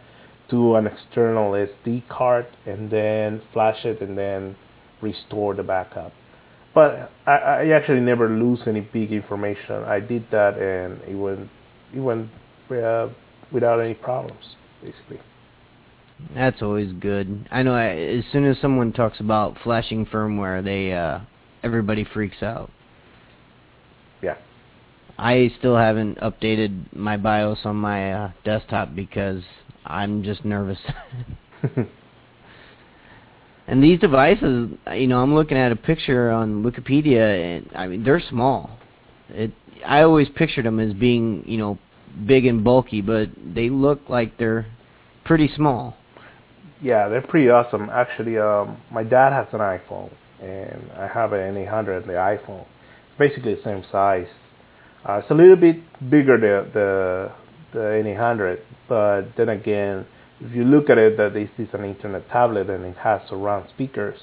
to 0.49 0.75
an 0.77 0.87
external 0.87 1.51
SD 1.51 2.07
card 2.07 2.47
and 2.65 2.89
then 2.89 3.41
flash 3.51 3.83
it 3.83 4.01
and 4.01 4.17
then 4.17 4.55
restore 5.01 5.53
the 5.55 5.63
backup. 5.63 6.13
But 6.73 7.11
I, 7.25 7.31
I 7.31 7.69
actually 7.69 8.01
never 8.01 8.29
lose 8.29 8.59
any 8.67 8.81
big 8.81 9.11
information. 9.11 9.83
I 9.83 9.99
did 9.99 10.25
that 10.31 10.57
and 10.57 11.01
it 11.03 11.15
went 11.15 11.49
it 11.93 11.99
went 11.99 12.29
uh, 12.71 13.09
without 13.51 13.79
any 13.79 13.95
problems 13.95 14.55
basically. 14.81 15.19
That's 16.35 16.61
always 16.61 16.91
good. 16.93 17.47
I 17.49 17.63
know. 17.63 17.73
I, 17.73 17.87
as 17.87 18.23
soon 18.31 18.45
as 18.45 18.57
someone 18.61 18.91
talks 18.91 19.19
about 19.19 19.57
flashing 19.63 20.05
firmware, 20.05 20.63
they 20.63 20.91
uh, 20.91 21.19
everybody 21.63 22.03
freaks 22.03 22.43
out. 22.43 22.69
Yeah. 24.21 24.35
I 25.17 25.51
still 25.57 25.77
haven't 25.77 26.17
updated 26.19 26.93
my 26.93 27.17
BIOS 27.17 27.59
on 27.65 27.77
my 27.77 28.13
uh, 28.13 28.31
desktop 28.43 28.95
because 28.95 29.43
I'm 29.85 30.23
just 30.23 30.45
nervous. 30.45 30.79
and 33.69 33.83
these 33.83 33.99
devices, 33.99 34.71
you 34.93 35.07
know, 35.07 35.19
I'm 35.21 35.33
looking 35.33 35.57
at 35.57 35.71
a 35.71 35.75
picture 35.75 36.29
on 36.31 36.63
Wikipedia, 36.63 37.57
and 37.57 37.69
I 37.75 37.87
mean 37.87 38.03
they're 38.03 38.21
small. 38.29 38.77
It. 39.29 39.51
I 39.85 40.01
always 40.01 40.27
pictured 40.35 40.65
them 40.65 40.79
as 40.79 40.93
being, 40.93 41.43
you 41.47 41.57
know, 41.57 41.79
big 42.25 42.45
and 42.45 42.63
bulky, 42.63 43.01
but 43.01 43.29
they 43.37 43.69
look 43.69 44.01
like 44.09 44.37
they're 44.37 44.65
pretty 45.23 45.49
small 45.55 45.95
yeah, 46.81 47.09
they're 47.09 47.21
pretty 47.21 47.49
awesome. 47.49 47.89
Actually, 47.89 48.37
um, 48.37 48.77
my 48.91 49.03
dad 49.03 49.33
has 49.33 49.47
an 49.51 49.59
iPhone, 49.59 50.11
and 50.41 50.91
I 50.93 51.07
have 51.07 51.33
an 51.33 51.55
N800, 51.55 52.07
the 52.07 52.13
iPhone. 52.13 52.61
It's 52.61 53.19
basically 53.19 53.55
the 53.55 53.61
same 53.63 53.83
size. 53.91 54.27
Uh, 55.07 55.19
it's 55.21 55.29
a 55.29 55.33
little 55.33 55.55
bit 55.55 55.77
bigger 56.09 56.37
the 56.37 56.69
the 56.73 57.31
the 57.73 57.79
N800, 57.79 58.59
but 58.87 59.35
then 59.37 59.49
again, 59.49 60.05
if 60.41 60.55
you 60.55 60.63
look 60.63 60.89
at 60.89 60.97
it, 60.97 61.17
that 61.17 61.33
this 61.33 61.49
is 61.57 61.73
an 61.73 61.83
internet 61.83 62.29
tablet 62.29 62.69
and 62.69 62.85
it 62.85 62.97
has 62.97 63.21
surround 63.29 63.69
speakers. 63.69 64.19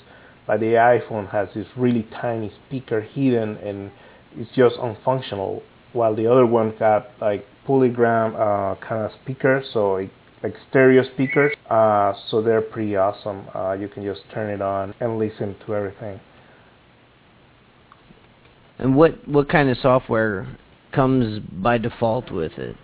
But 0.46 0.60
the 0.60 0.74
iPhone 0.74 1.30
has 1.30 1.48
this 1.54 1.66
really 1.76 2.06
tiny 2.20 2.52
speaker 2.66 3.00
hidden, 3.00 3.56
and 3.56 3.90
it's 4.36 4.50
just 4.54 4.76
unfunctional. 4.76 5.62
While 5.92 6.14
the 6.14 6.30
other 6.30 6.46
one 6.46 6.74
got 6.78 7.08
like 7.20 7.44
polygram 7.66 8.34
uh, 8.34 8.76
kind 8.86 9.04
of 9.04 9.10
speakers, 9.22 9.66
so 9.72 9.96
it 9.96 10.10
like 10.42 10.54
stereo 10.70 11.02
speakers. 11.14 11.54
Uh, 11.68 12.12
so 12.30 12.42
they're 12.42 12.62
pretty 12.62 12.96
awesome. 12.96 13.46
Uh, 13.54 13.72
you 13.72 13.88
can 13.88 14.04
just 14.04 14.20
turn 14.32 14.50
it 14.50 14.62
on 14.62 14.94
and 15.00 15.18
listen 15.18 15.56
to 15.66 15.74
everything. 15.74 16.20
And 18.78 18.94
what 18.94 19.26
what 19.26 19.48
kind 19.48 19.68
of 19.70 19.78
software 19.78 20.56
comes 20.92 21.40
by 21.40 21.78
default 21.78 22.30
with 22.30 22.52
it? 22.52 22.76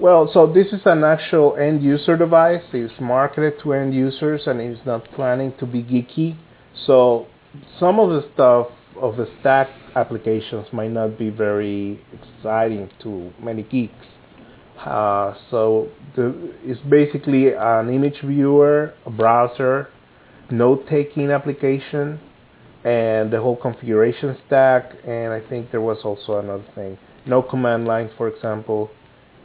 Well, 0.00 0.30
so 0.32 0.46
this 0.46 0.68
is 0.68 0.82
an 0.84 1.02
actual 1.02 1.56
end 1.56 1.82
user 1.82 2.16
device. 2.16 2.62
It's 2.72 2.94
marketed 3.00 3.54
to 3.64 3.72
end 3.72 3.92
users 3.92 4.42
and 4.46 4.60
it's 4.60 4.80
not 4.86 5.04
planning 5.16 5.52
to 5.58 5.66
be 5.66 5.82
geeky. 5.82 6.36
So 6.86 7.26
some 7.80 7.98
of 7.98 8.10
the 8.10 8.28
stuff 8.32 8.68
of 9.00 9.16
the 9.16 9.28
stack 9.40 9.68
applications 9.96 10.68
might 10.72 10.92
not 10.92 11.18
be 11.18 11.30
very 11.30 12.00
exciting 12.12 12.90
to 13.02 13.32
many 13.42 13.64
geeks. 13.64 14.06
Uh, 14.78 15.34
so 15.50 15.88
the, 16.14 16.54
it's 16.62 16.80
basically 16.82 17.54
an 17.54 17.92
image 17.92 18.20
viewer, 18.24 18.94
a 19.04 19.10
browser, 19.10 19.88
note-taking 20.48 21.32
application, 21.32 22.20
and 22.84 23.32
the 23.32 23.40
whole 23.40 23.56
configuration 23.56 24.38
stack. 24.46 24.92
And 25.04 25.32
I 25.32 25.40
think 25.48 25.72
there 25.72 25.80
was 25.80 25.98
also 26.04 26.38
another 26.38 26.66
thing. 26.76 26.98
No 27.26 27.42
command 27.42 27.86
lines, 27.86 28.12
for 28.16 28.28
example. 28.28 28.92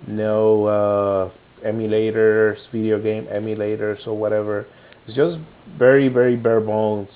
No 0.07 0.65
uh, 0.65 1.31
emulators, 1.65 2.57
video 2.72 3.01
game 3.01 3.25
emulators 3.25 4.05
or 4.07 4.17
whatever. 4.17 4.65
It's 5.05 5.15
just 5.15 5.38
very, 5.77 6.07
very 6.07 6.36
bare 6.36 6.62
bones. 6.62 7.10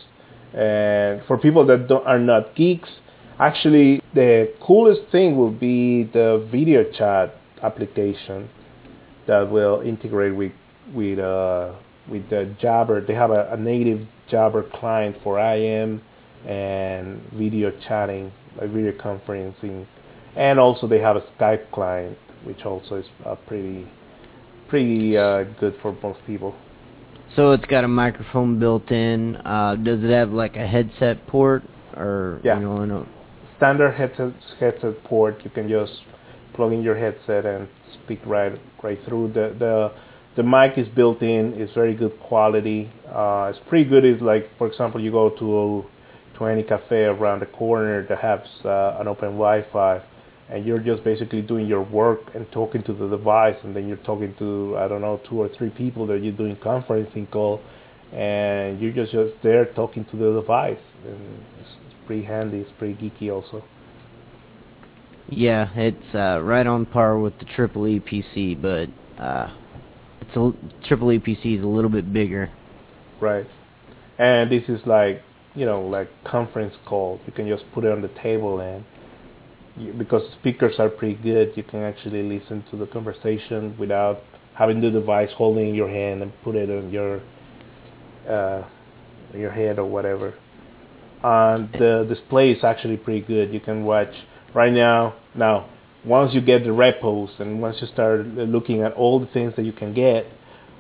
And 0.54 1.22
for 1.28 1.38
people 1.38 1.66
that 1.68 1.92
are 2.06 2.20
not 2.20 2.56
geeks, 2.56 2.90
actually 3.40 4.02
the 4.14 4.54
coolest 4.62 5.12
thing 5.12 5.38
will 5.38 5.52
be 5.52 6.04
the 6.04 6.48
video 6.52 6.84
chat 6.92 7.36
application 7.62 8.50
that 9.28 9.52
will 9.52 9.82
integrate 9.82 10.36
with 10.36 10.54
with 10.94 11.20
uh, 11.20 11.74
with 12.10 12.30
the 12.30 12.56
Jabber. 12.60 13.06
They 13.06 13.14
have 13.14 13.32
a, 13.32 13.52
a, 13.52 13.58
native 13.58 14.08
Jabber 14.30 14.64
client 14.64 15.18
for 15.24 15.40
IM 15.40 16.02
and 16.46 17.22
video 17.34 17.72
chatting, 17.88 18.32
like 18.60 18.72
video 18.72 18.94
conferencing, 18.94 19.86
and 20.36 20.60
also 20.60 20.88
they 20.88 21.00
have 21.00 21.18
a 21.18 21.22
Skype 21.38 21.72
client, 21.72 22.18
which 22.48 22.66
also 22.66 22.96
is 22.96 23.06
uh, 23.26 23.36
pretty 23.48 23.86
pretty 24.70 25.18
uh, 25.18 25.44
good 25.60 25.76
for 25.82 25.96
most 26.02 26.20
people. 26.26 26.56
So 27.36 27.52
it's 27.52 27.66
got 27.66 27.84
a 27.84 27.88
microphone 27.88 28.60
built 28.60 28.90
in. 28.92 29.36
Uh, 29.38 29.76
does 29.76 30.04
it 30.04 30.10
have 30.10 30.32
like 30.32 30.56
a 30.56 30.66
headset 30.66 31.28
port 31.28 31.64
or 31.96 32.40
Yeah. 32.44 32.60
you 32.60 32.66
know, 32.66 32.82
a, 32.82 33.06
standard 33.58 33.92
headset 33.92 34.34
headset 34.60 35.04
port. 35.04 35.42
You 35.44 35.52
can 35.52 35.68
just 35.68 35.94
plug 36.54 36.72
in 36.74 36.82
your 36.82 36.96
headset 36.96 37.46
and 37.46 37.68
speak 38.04 38.20
right 38.26 38.54
right 38.84 39.00
through. 39.06 39.34
The 39.34 39.56
the 39.60 39.92
the 40.38 40.44
mic 40.44 40.78
is 40.78 40.88
built 40.90 41.22
in. 41.22 41.54
It's 41.62 41.74
very 41.74 41.96
good 41.96 42.18
quality. 42.20 42.90
Uh, 43.08 43.52
it's 43.52 43.60
pretty 43.68 43.90
good. 43.90 44.06
It's 44.06 44.22
like, 44.22 44.50
for 44.58 44.68
example, 44.68 45.02
you 45.02 45.12
go 45.12 45.30
to 45.32 45.86
to 46.38 46.46
any 46.46 46.64
cafe 46.64 47.06
around 47.06 47.40
the 47.42 47.48
corner 47.48 48.06
that 48.08 48.20
has 48.20 48.40
uh, 48.64 48.98
an 49.00 49.08
open 49.08 49.30
Wi-Fi, 49.30 50.02
and 50.50 50.66
you're 50.66 50.80
just 50.80 51.04
basically 51.04 51.42
doing 51.42 51.68
your 51.68 51.84
work 51.84 52.20
and 52.34 52.50
talking 52.52 52.84
to 52.84 52.94
the 52.94 53.08
device, 53.10 53.58
and 53.64 53.76
then 53.76 53.88
you're 53.88 53.98
talking 53.98 54.34
to 54.40 54.76
I 54.78 54.88
don't 54.88 55.02
know 55.02 55.20
two 55.30 55.42
or 55.42 55.50
three 55.58 55.70
people 55.70 56.08
that 56.08 56.24
you're 56.24 56.34
doing 56.36 56.56
conferencing 56.58 57.30
call, 57.32 57.62
and 58.14 58.80
you're 58.80 58.94
just 58.94 59.12
just 59.12 59.34
there 59.44 59.66
talking 59.74 60.06
to 60.06 60.18
the 60.18 60.40
device, 60.40 60.80
and 61.06 61.44
it's, 61.60 61.70
it's 61.86 61.96
pretty 62.06 62.24
handy. 62.24 62.60
It's 62.60 62.72
pretty 62.78 62.96
geeky 62.96 63.32
also. 63.32 63.64
yeah, 65.30 65.70
it's 65.76 66.16
uh, 66.16 66.40
right 66.42 66.66
on 66.66 66.86
par 66.86 67.20
with 67.20 67.38
the 67.40 67.46
triple 67.46 67.88
E 67.88 68.00
PC, 68.00 68.62
but 68.62 68.88
uh, 69.22 69.54
it's 70.22 70.36
a 70.36 70.52
triple 70.88 71.12
E 71.12 71.20
PC 71.20 71.58
is 71.58 71.64
a 71.64 71.68
little 71.68 71.90
bit 71.90 72.12
bigger. 72.14 72.50
Right. 73.20 73.48
And 74.18 74.50
this 74.52 74.64
is 74.70 74.80
like, 74.86 75.22
you 75.56 75.66
know, 75.66 75.82
like 75.82 76.10
conference 76.24 76.76
call. 76.86 77.20
You 77.26 77.34
can 77.34 77.48
just 77.48 77.64
put 77.74 77.84
it 77.84 77.92
on 77.92 78.02
the 78.02 78.12
table 78.24 78.60
and 78.62 78.86
because 79.98 80.24
speakers 80.40 80.76
are 80.80 80.90
pretty 80.90 81.16
good, 81.16 81.54
you 81.56 81.64
can 81.64 81.84
actually 81.84 82.24
listen 82.24 82.64
to 82.72 82.78
the 82.78 82.88
conversation 82.88 83.76
without 83.78 84.22
having 84.56 84.82
the 84.82 84.90
device 84.90 85.30
holding 85.36 85.70
in 85.70 85.76
your 85.76 85.90
hand 85.90 86.22
and 86.24 86.32
put 86.44 86.56
it 86.56 86.70
on 86.70 86.90
your 86.92 87.22
uh, 88.28 88.68
your 89.34 89.52
head 89.52 89.80
or 89.80 89.86
whatever. 89.86 90.34
And 91.24 91.72
the 91.74 92.06
display 92.08 92.52
is 92.52 92.64
actually 92.64 92.98
pretty 92.98 93.22
good. 93.22 93.54
You 93.54 93.60
can 93.60 93.84
watch 93.84 94.14
right 94.54 94.72
now. 94.72 95.16
Now, 95.36 95.70
once 96.06 96.34
you 96.34 96.42
get 96.42 96.64
the 96.64 96.72
repos 96.72 97.30
and 97.40 97.62
once 97.62 97.78
you 97.82 97.88
start 97.88 98.26
looking 98.28 98.82
at 98.82 98.94
all 98.94 99.20
the 99.20 99.28
things 99.28 99.54
that 99.58 99.66
you 99.66 99.74
can 99.74 99.94
get, 99.94 100.26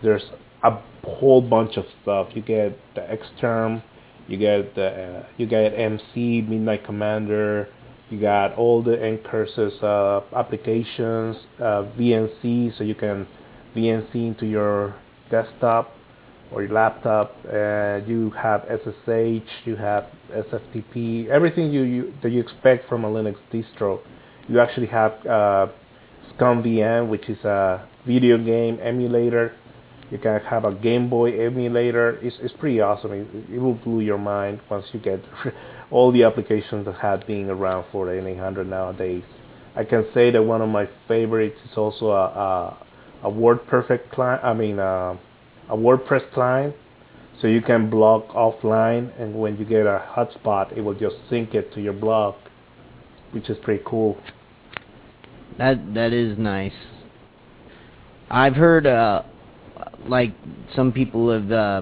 there's 0.01 0.23
a 0.63 0.79
whole 1.03 1.41
bunch 1.41 1.77
of 1.77 1.85
stuff. 2.01 2.29
You 2.33 2.41
get 2.41 2.77
the 2.95 3.01
Xterm, 3.01 3.83
you 4.27 4.37
get 4.37 4.75
the 4.75 4.87
uh, 4.87 5.25
you 5.37 5.47
get 5.47 5.73
MC 5.73 6.41
Midnight 6.41 6.85
Commander, 6.85 7.69
you 8.09 8.21
got 8.21 8.53
all 8.55 8.81
the 8.81 8.91
Ncurses 8.91 9.83
uh, 9.83 10.21
applications, 10.35 11.35
uh, 11.59 11.83
VNC, 11.99 12.77
so 12.77 12.83
you 12.83 12.95
can 12.95 13.27
VNC 13.75 14.15
into 14.15 14.45
your 14.45 14.95
desktop 15.29 15.91
or 16.51 16.63
your 16.63 16.71
laptop. 16.71 17.35
Uh, 17.45 17.99
you 18.07 18.31
have 18.31 18.65
SSH, 18.69 19.65
you 19.65 19.75
have 19.75 20.05
SFTP, 20.31 21.27
everything 21.27 21.71
you, 21.71 21.81
you 21.81 22.13
that 22.23 22.31
you 22.31 22.39
expect 22.39 22.87
from 22.87 23.03
a 23.03 23.09
Linux 23.09 23.35
distro. 23.51 23.99
You 24.47 24.61
actually 24.61 24.87
have 24.87 25.11
uh, 25.25 25.67
ScummVM, 26.37 27.09
which 27.09 27.27
is 27.27 27.43
a 27.43 27.87
video 28.05 28.37
game 28.37 28.79
emulator. 28.81 29.53
You 30.09 30.17
can 30.17 30.39
have 30.39 30.63
a 30.63 30.73
Game 30.73 31.09
Boy 31.09 31.45
emulator. 31.45 32.17
It's, 32.21 32.37
it's 32.41 32.53
pretty 32.53 32.79
awesome. 32.79 33.11
It, 33.11 33.27
it 33.53 33.59
will 33.59 33.73
blow 33.73 33.99
your 33.99 34.17
mind 34.17 34.61
once 34.69 34.85
you 34.93 35.01
get 35.01 35.19
all 35.91 36.11
the 36.11 36.23
applications 36.23 36.85
that 36.85 36.95
have 36.95 37.25
been 37.25 37.49
around 37.49 37.85
for 37.91 38.05
the 38.05 38.11
N800 38.13 38.67
nowadays. 38.67 39.23
I 39.75 39.83
can 39.83 40.05
say 40.13 40.31
that 40.31 40.41
one 40.41 40.61
of 40.61 40.69
my 40.69 40.89
favorites 41.07 41.57
is 41.69 41.77
also 41.77 42.07
a, 42.11 42.25
a, 42.25 42.77
a 43.27 43.31
WordPerfect 43.31 44.11
client. 44.11 44.43
I 44.43 44.53
mean, 44.53 44.79
uh, 44.79 45.17
a 45.69 45.77
WordPress 45.77 46.31
client. 46.33 46.75
So 47.41 47.47
you 47.47 47.61
can 47.61 47.89
blog 47.89 48.29
offline, 48.29 49.13
and 49.21 49.35
when 49.35 49.57
you 49.57 49.65
get 49.65 49.85
a 49.85 50.03
hotspot, 50.15 50.75
it 50.75 50.81
will 50.81 50.95
just 50.95 51.17
sync 51.29 51.53
it 51.53 51.71
to 51.73 51.81
your 51.81 51.93
blog, 51.93 52.33
which 53.31 53.47
is 53.47 53.57
pretty 53.61 53.83
cool. 53.85 54.17
That 55.59 55.93
that 55.93 56.13
is 56.13 56.37
nice. 56.37 56.73
I've 58.29 58.55
heard 58.55 58.87
uh 58.87 59.21
like 60.07 60.33
some 60.75 60.91
people 60.91 61.31
have 61.31 61.51
uh, 61.51 61.81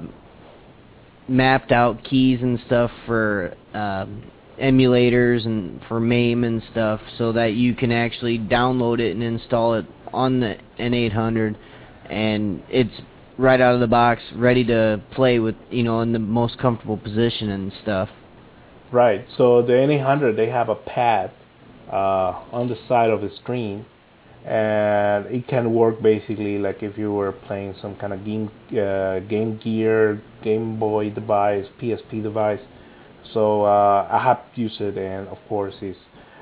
mapped 1.27 1.71
out 1.71 2.03
keys 2.03 2.39
and 2.41 2.59
stuff 2.67 2.91
for 3.05 3.53
uh, 3.73 4.05
emulators 4.61 5.45
and 5.45 5.81
for 5.87 5.99
MAME 5.99 6.43
and 6.43 6.63
stuff 6.71 7.01
so 7.17 7.31
that 7.33 7.53
you 7.53 7.73
can 7.73 7.91
actually 7.91 8.39
download 8.39 8.99
it 8.99 9.11
and 9.11 9.23
install 9.23 9.75
it 9.75 9.85
on 10.13 10.39
the 10.39 10.55
N800 10.79 11.55
and 12.09 12.63
it's 12.69 12.93
right 13.37 13.59
out 13.59 13.73
of 13.73 13.81
the 13.81 13.87
box 13.87 14.21
ready 14.35 14.63
to 14.63 15.01
play 15.11 15.39
with 15.39 15.55
you 15.69 15.83
know 15.83 16.01
in 16.01 16.13
the 16.13 16.19
most 16.19 16.57
comfortable 16.57 16.97
position 16.97 17.49
and 17.49 17.71
stuff. 17.81 18.09
Right. 18.91 19.25
So 19.37 19.61
the 19.61 19.73
N800 19.73 20.35
they 20.35 20.49
have 20.49 20.69
a 20.69 20.75
pad 20.75 21.31
uh, 21.91 22.43
on 22.51 22.69
the 22.69 22.77
side 22.87 23.09
of 23.09 23.21
the 23.21 23.29
screen, 23.41 23.85
and 24.45 25.25
it 25.27 25.47
can 25.47 25.73
work 25.73 26.01
basically 26.01 26.57
like 26.59 26.83
if 26.83 26.97
you 26.97 27.11
were 27.13 27.31
playing 27.31 27.75
some 27.81 27.95
kind 27.95 28.13
of 28.13 28.23
game 28.25 28.49
uh, 28.71 29.19
Game 29.21 29.57
Gear, 29.57 30.21
Game 30.43 30.79
Boy 30.79 31.09
device, 31.09 31.65
PSP 31.79 32.21
device. 32.21 32.61
So 33.33 33.63
uh, 33.65 34.07
I 34.11 34.19
have 34.23 34.39
used 34.55 34.79
it, 34.81 34.97
and 34.97 35.27
of 35.29 35.37
course 35.49 35.75
it's 35.81 35.99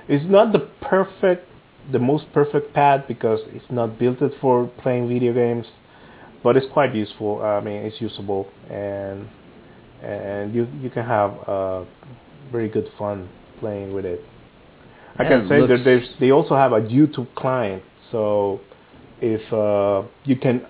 it's 0.07 0.25
not 0.29 0.51
the 0.53 0.59
perfect, 0.81 1.47
the 1.91 1.99
most 1.99 2.31
perfect 2.33 2.73
pad 2.73 3.07
because 3.07 3.39
it's 3.47 3.69
not 3.71 3.97
built 3.99 4.19
for 4.41 4.67
playing 4.81 5.07
video 5.07 5.33
games, 5.33 5.67
but 6.43 6.57
it's 6.57 6.67
quite 6.71 6.93
useful. 6.95 7.41
I 7.41 7.61
mean, 7.61 7.83
it's 7.85 8.01
usable, 8.01 8.47
and 8.69 9.27
and 10.03 10.53
you 10.53 10.67
you 10.81 10.89
can 10.89 11.05
have 11.05 11.31
uh, 11.47 11.83
very 12.51 12.69
good 12.69 12.89
fun 12.97 13.29
playing 13.59 13.93
with 13.93 14.05
it. 14.05 14.21
I 15.17 15.23
Yeah, 15.23 15.29
can 15.29 15.47
say 15.47 15.59
that 15.61 15.67
looks- 15.67 15.83
there's 15.83 16.09
they 16.19 16.31
also 16.31 16.55
have 16.55 16.73
a 16.73 16.81
YouTube 16.81 17.33
client, 17.35 17.83
so 18.13 18.61
if 19.19 19.41
uh, 19.51 20.07
you 20.23 20.37
can 20.37 20.65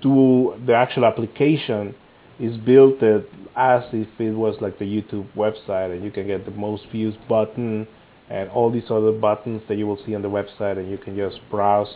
do 0.00 0.54
the 0.66 0.74
actual 0.74 1.04
application 1.04 1.94
is 2.38 2.56
built 2.58 3.02
as 3.02 3.82
if 3.92 4.08
it 4.20 4.32
was 4.32 4.56
like 4.60 4.78
the 4.78 4.84
YouTube 4.84 5.26
website, 5.34 5.92
and 5.92 6.04
you 6.04 6.10
can 6.10 6.26
get 6.26 6.44
the 6.44 6.50
most 6.52 6.84
views 6.92 7.14
button 7.28 7.86
and 8.28 8.50
all 8.50 8.70
these 8.70 8.90
other 8.90 9.12
buttons 9.12 9.62
that 9.68 9.76
you 9.76 9.86
will 9.86 9.98
see 10.04 10.14
on 10.14 10.22
the 10.22 10.28
website, 10.28 10.78
and 10.78 10.90
you 10.90 10.98
can 10.98 11.16
just 11.16 11.38
browse. 11.50 11.92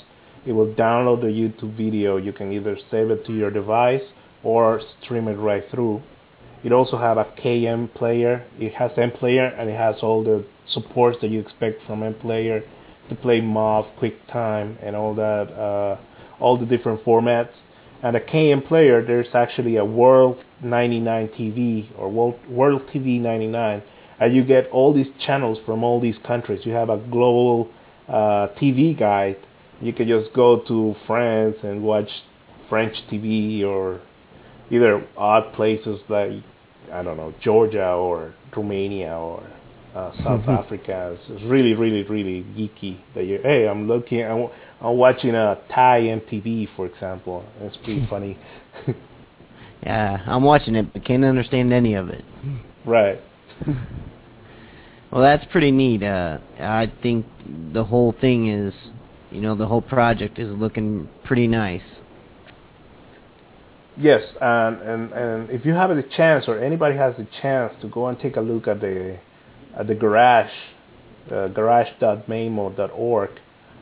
It 0.47 0.53
will 0.53 0.73
download 0.75 1.21
the 1.21 1.27
YouTube 1.27 1.77
video. 1.77 2.17
You 2.17 2.33
can 2.33 2.53
either 2.53 2.77
save 2.91 3.11
it 3.11 3.27
to 3.27 3.35
your 3.35 3.51
device 3.51 4.03
or 4.43 4.81
stream 5.03 5.29
it 5.29 5.35
right 5.35 5.65
through. 5.71 6.03
It 6.65 6.73
also 6.73 6.97
have 6.97 7.19
a 7.19 7.25
KM 7.25 7.93
player. 7.95 8.47
It 8.59 8.75
has 8.75 8.91
M 8.97 9.11
player 9.11 9.47
and 9.47 9.69
it 9.69 9.77
has 9.77 9.97
all 10.03 10.25
the 10.25 10.47
supports 10.69 11.19
that 11.21 11.31
you 11.31 11.41
expect 11.41 11.85
from 11.87 12.03
M 12.03 12.15
player 12.15 12.63
to 13.11 13.15
play 13.15 13.41
MOV, 13.41 13.87
QuickTime, 14.01 14.77
and 14.83 14.97
all 14.97 15.15
that, 15.15 15.53
uh, 15.53 15.99
all 16.43 16.57
the 16.57 16.65
different 16.65 17.05
formats. 17.05 17.53
And 18.03 18.17
a 18.17 18.21
KM 18.21 18.67
player, 18.67 19.05
there's 19.05 19.27
actually 19.35 19.77
a 19.77 19.85
World 19.85 20.39
99 20.63 21.29
TV 21.39 21.87
or 21.99 22.09
World, 22.09 22.37
World 22.49 22.83
TV 22.93 23.21
99, 23.21 23.83
and 24.21 24.35
you 24.35 24.43
get 24.45 24.69
all 24.71 24.95
these 24.95 25.09
channels 25.27 25.59
from 25.67 25.85
all 25.85 26.01
these 26.01 26.17
countries. 26.27 26.65
You 26.65 26.73
have 26.73 26.89
a 26.89 26.97
global 26.97 27.69
uh, 28.09 28.49
TV 28.59 28.99
guide. 28.99 29.37
You 29.83 29.93
can 29.93 30.09
just 30.09 30.33
go 30.33 30.63
to 30.67 30.95
France 31.07 31.57
and 31.63 31.83
watch 31.83 32.09
French 32.69 32.97
TV 33.11 33.65
or 33.65 34.01
either 34.71 35.07
odd 35.17 35.53
places 35.55 36.01
like 36.09 36.33
I 36.93 37.03
don't 37.03 37.17
know 37.17 37.35
Georgia 37.43 37.93
or 37.93 38.35
Romania 38.57 39.13
or 39.13 39.43
uh, 39.95 40.13
South 40.23 40.49
Africa. 40.49 41.17
It's, 41.19 41.23
it's 41.31 41.45
really, 41.45 41.75
really, 41.75 42.03
really 42.05 42.43
geeky. 42.57 43.01
That 43.15 43.25
you, 43.25 43.41
hey, 43.43 43.67
I'm 43.69 43.87
looking, 43.89 44.23
I'm, 44.23 44.49
I'm 44.81 44.97
watching 44.97 45.35
a 45.35 45.59
Thai 45.75 46.03
MTV, 46.03 46.69
for 46.77 46.87
example. 46.87 47.45
It's 47.61 47.77
pretty 47.79 48.07
funny. 48.09 48.39
Yeah, 49.83 50.19
I'm 50.27 50.43
watching 50.43 50.75
it 50.75 50.93
but 50.93 51.07
can't 51.07 51.25
understand 51.25 51.73
any 51.73 51.95
of 51.95 52.11
it. 52.11 52.23
right. 52.85 53.21
Well, 55.11 55.23
that's 55.23 55.45
pretty 55.51 55.73
neat. 55.73 56.05
Uh, 56.05 56.39
I 56.61 56.93
think 57.03 57.27
the 57.73 57.83
whole 57.83 58.15
thing 58.21 58.49
is, 58.49 58.73
you 59.33 59.41
know, 59.41 59.57
the 59.57 59.67
whole 59.67 59.83
project 59.83 60.39
is 60.39 60.49
looking 60.57 61.09
pretty 61.25 61.49
nice. 61.49 61.83
Yes, 63.97 64.23
and, 64.41 64.81
and 64.81 65.13
and 65.13 65.51
if 65.51 65.67
you 65.67 65.73
have 65.73 65.91
the 65.91 66.05
chance, 66.17 66.45
or 66.47 66.63
anybody 66.63 66.97
has 66.97 67.17
the 67.17 67.27
chance 67.43 67.75
to 67.83 67.89
go 67.89 68.07
and 68.07 68.21
take 68.21 68.37
a 68.37 68.41
look 68.41 68.69
at 68.69 68.81
the 68.81 69.19
at 69.79 69.87
the 69.87 69.95
garage, 69.95 70.51
uh, 71.31 71.49
garage.maemo.org, 71.49 73.31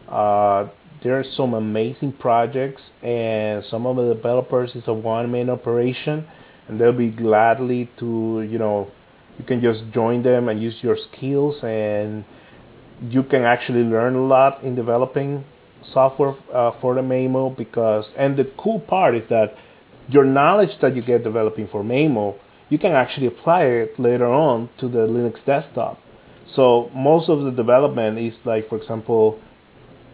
uh, 0.08 0.68
there 1.02 1.18
are 1.18 1.24
some 1.36 1.54
amazing 1.54 2.12
projects, 2.12 2.82
and 3.02 3.64
some 3.70 3.86
of 3.86 3.96
the 3.96 4.14
developers 4.14 4.70
is 4.74 4.82
a 4.86 4.92
one-man 4.92 5.48
operation, 5.48 6.26
and 6.66 6.80
they'll 6.80 6.92
be 6.92 7.10
gladly 7.10 7.90
to 7.98 8.46
you 8.50 8.58
know 8.58 8.90
you 9.38 9.44
can 9.44 9.60
just 9.62 9.80
join 9.92 10.22
them 10.22 10.48
and 10.48 10.60
use 10.60 10.74
your 10.82 10.96
skills, 11.12 11.56
and 11.62 12.24
you 13.02 13.22
can 13.22 13.42
actually 13.42 13.82
learn 13.82 14.16
a 14.16 14.26
lot 14.26 14.62
in 14.64 14.74
developing 14.74 15.44
software 15.92 16.34
uh, 16.52 16.72
for 16.80 16.94
the 16.94 17.00
Maemo 17.00 17.56
because 17.56 18.04
and 18.16 18.36
the 18.36 18.50
cool 18.58 18.80
part 18.80 19.14
is 19.14 19.22
that 19.30 19.54
your 20.08 20.24
knowledge 20.24 20.70
that 20.80 20.96
you 20.96 21.02
get 21.02 21.22
developing 21.22 21.68
for 21.70 21.84
Maemo, 21.84 22.34
you 22.70 22.78
can 22.78 22.92
actually 22.92 23.26
apply 23.26 23.62
it 23.62 23.98
later 23.98 24.26
on 24.26 24.68
to 24.78 24.88
the 24.88 24.98
Linux 24.98 25.44
desktop. 25.46 25.98
So 26.54 26.90
most 26.94 27.28
of 27.28 27.42
the 27.42 27.50
development 27.50 28.18
is 28.18 28.34
like, 28.44 28.68
for 28.68 28.78
example, 28.78 29.38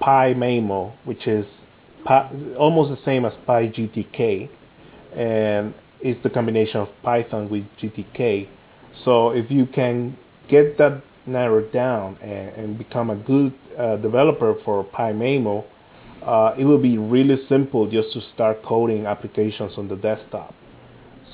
PyMaemo, 0.00 0.92
which 1.04 1.26
is 1.26 1.46
almost 2.58 2.90
the 2.90 3.04
same 3.04 3.24
as 3.24 3.32
PyGTK, 3.46 4.48
and 5.16 5.74
it's 6.00 6.22
the 6.22 6.30
combination 6.30 6.80
of 6.80 6.88
Python 7.02 7.48
with 7.48 7.64
GTK. 7.80 8.48
So 9.04 9.30
if 9.30 9.50
you 9.50 9.66
can 9.66 10.16
get 10.48 10.76
that 10.78 11.02
narrowed 11.26 11.72
down 11.72 12.18
and, 12.20 12.48
and 12.56 12.78
become 12.78 13.10
a 13.10 13.16
good 13.16 13.54
uh, 13.78 13.96
developer 13.96 14.54
for 14.64 14.84
PyMaemo, 14.84 15.64
uh, 16.22 16.54
it 16.58 16.64
will 16.64 16.78
be 16.78 16.98
really 16.98 17.36
simple 17.48 17.90
just 17.90 18.12
to 18.12 18.20
start 18.34 18.62
coding 18.62 19.06
applications 19.06 19.72
on 19.76 19.88
the 19.88 19.96
desktop. 19.96 20.54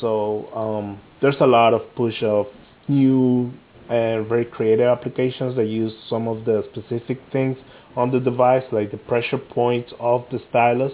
So 0.00 0.48
um, 0.54 1.00
there's 1.20 1.36
a 1.40 1.46
lot 1.46 1.74
of 1.74 1.82
push 1.94 2.22
of 2.22 2.46
new 2.88 3.52
and 3.88 4.28
very 4.28 4.44
creative 4.44 4.86
applications 4.86 5.56
that 5.56 5.66
use 5.66 5.92
some 6.08 6.28
of 6.28 6.44
the 6.44 6.64
specific 6.72 7.20
things 7.32 7.58
on 7.96 8.12
the 8.12 8.20
device, 8.20 8.62
like 8.70 8.92
the 8.92 8.96
pressure 8.96 9.38
points 9.38 9.92
of 9.98 10.24
the 10.30 10.40
stylus 10.48 10.92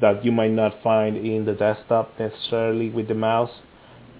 that 0.00 0.24
you 0.24 0.32
might 0.32 0.52
not 0.52 0.82
find 0.82 1.16
in 1.16 1.44
the 1.44 1.52
desktop 1.52 2.18
necessarily 2.18 2.88
with 2.88 3.08
the 3.08 3.14
mouse. 3.14 3.50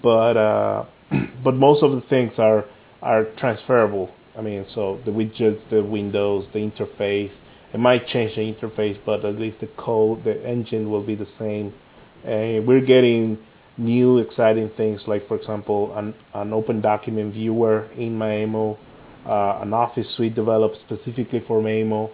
But 0.03 0.37
uh, 0.37 0.85
but 1.45 1.55
most 1.55 1.83
of 1.83 1.93
the 1.93 2.03
things 2.03 2.33
are 2.39 2.65
are 3.01 3.25
transferable. 3.39 4.11
I 4.37 4.43
mean, 4.43 4.67
so 4.75 5.01
the 5.05 5.11
widgets, 5.11 5.61
the 5.71 5.83
windows, 5.83 6.47
the 6.53 6.59
interface. 6.59 7.33
It 7.73 7.79
might 7.81 8.07
change 8.07 8.35
the 8.37 8.41
interface, 8.43 8.99
but 9.05 9.25
at 9.25 9.35
least 9.39 9.61
the 9.61 9.67
code, 9.77 10.25
the 10.25 10.43
engine 10.47 10.91
will 10.91 11.03
be 11.03 11.15
the 11.15 11.27
same. 11.39 11.75
And 12.25 12.67
we're 12.67 12.85
getting 12.85 13.39
new 13.79 14.19
exciting 14.19 14.71
things 14.77 15.01
like, 15.07 15.27
for 15.29 15.37
example, 15.37 15.97
an, 15.97 16.15
an 16.35 16.53
open 16.53 16.81
document 16.81 17.33
viewer 17.33 17.89
in 17.97 18.19
Maemo, 18.19 18.77
uh, 19.27 19.61
an 19.63 19.73
Office 19.73 20.07
suite 20.17 20.35
developed 20.35 20.79
specifically 20.87 21.43
for 21.47 21.63
Maemo. 21.63 22.11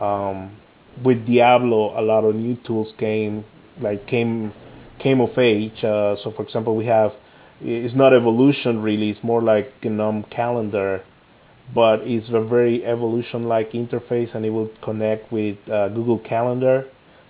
Um, 0.00 0.56
with 1.04 1.26
Diablo, 1.26 1.98
a 1.98 2.02
lot 2.02 2.24
of 2.24 2.34
new 2.34 2.56
tools 2.66 2.92
came, 2.98 3.44
like 3.80 4.06
came, 4.06 4.52
came 4.98 5.20
of 5.20 5.36
age. 5.38 5.84
Uh, 5.84 6.16
so, 6.22 6.32
for 6.34 6.42
example, 6.42 6.74
we 6.76 6.86
have 6.86 7.12
it's 7.64 7.94
not 7.94 8.12
evolution 8.12 8.82
really; 8.82 9.10
it's 9.10 9.22
more 9.22 9.40
like 9.40 9.72
GNOME 9.84 10.24
Calendar, 10.30 11.04
but 11.72 12.00
it's 12.02 12.28
a 12.32 12.40
very 12.40 12.84
evolution-like 12.84 13.70
interface, 13.72 14.34
and 14.34 14.44
it 14.44 14.50
will 14.50 14.70
connect 14.82 15.30
with 15.30 15.56
uh, 15.70 15.88
Google 15.88 16.18
Calendar, 16.18 16.86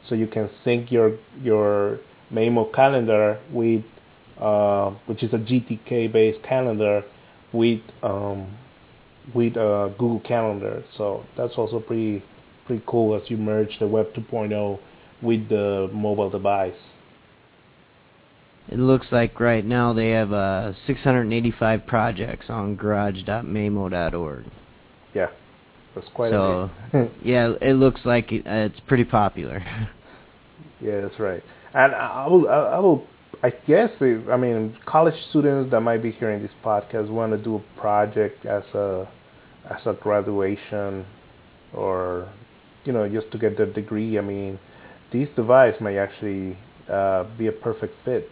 so 0.08 0.14
you 0.14 0.26
can 0.26 0.48
sync 0.64 0.90
your 0.90 1.18
your 1.42 2.00
Maemo 2.32 2.72
calendar 2.74 3.38
with, 3.52 3.84
uh, 4.40 4.90
which 5.06 5.22
is 5.22 5.32
a 5.32 5.38
GTK-based 5.38 6.42
calendar, 6.42 7.04
with 7.52 7.80
um, 8.02 8.56
with 9.34 9.56
uh, 9.56 9.88
Google 9.98 10.20
Calendar. 10.20 10.82
So 10.96 11.24
that's 11.36 11.54
also 11.56 11.80
pretty 11.80 12.24
pretty 12.66 12.82
cool 12.86 13.14
as 13.20 13.28
you 13.30 13.36
merge 13.36 13.78
the 13.78 13.86
Web 13.86 14.12
2.0 14.14 14.78
with 15.20 15.48
the 15.48 15.90
mobile 15.92 16.30
device. 16.30 16.74
It 18.68 18.78
looks 18.78 19.08
like 19.10 19.38
right 19.40 19.64
now 19.64 19.92
they 19.92 20.10
have 20.10 20.32
uh, 20.32 20.72
685 20.86 21.86
projects 21.86 22.46
on 22.48 22.76
garage.maemo.org. 22.76 24.44
Yeah, 25.14 25.26
that's 25.94 26.06
quite 26.14 26.30
so. 26.30 26.70
yeah, 27.22 27.52
it 27.60 27.74
looks 27.74 28.02
like 28.04 28.32
it, 28.32 28.46
uh, 28.46 28.70
it's 28.70 28.80
pretty 28.86 29.04
popular. 29.04 29.62
yeah, 30.80 31.00
that's 31.00 31.18
right. 31.18 31.42
And 31.74 31.94
I 31.94 32.26
will, 32.26 32.48
I 32.48 32.78
will, 32.78 33.06
I 33.42 33.50
guess, 33.50 33.90
if, 34.00 34.28
I 34.28 34.36
mean, 34.36 34.76
college 34.86 35.14
students 35.30 35.70
that 35.70 35.80
might 35.80 36.02
be 36.02 36.12
hearing 36.12 36.42
this 36.42 36.52
podcast 36.64 37.08
want 37.10 37.32
to 37.32 37.38
do 37.38 37.56
a 37.56 37.80
project 37.80 38.44
as 38.44 38.62
a, 38.74 39.08
as 39.70 39.80
a 39.86 39.94
graduation, 39.94 41.06
or, 41.72 42.30
you 42.84 42.92
know, 42.92 43.08
just 43.08 43.30
to 43.32 43.38
get 43.38 43.56
their 43.56 43.72
degree. 43.72 44.18
I 44.18 44.20
mean, 44.22 44.58
this 45.12 45.28
device 45.34 45.74
may 45.80 45.98
actually 45.98 46.58
uh, 46.92 47.24
be 47.38 47.46
a 47.46 47.52
perfect 47.52 47.94
fit. 48.04 48.28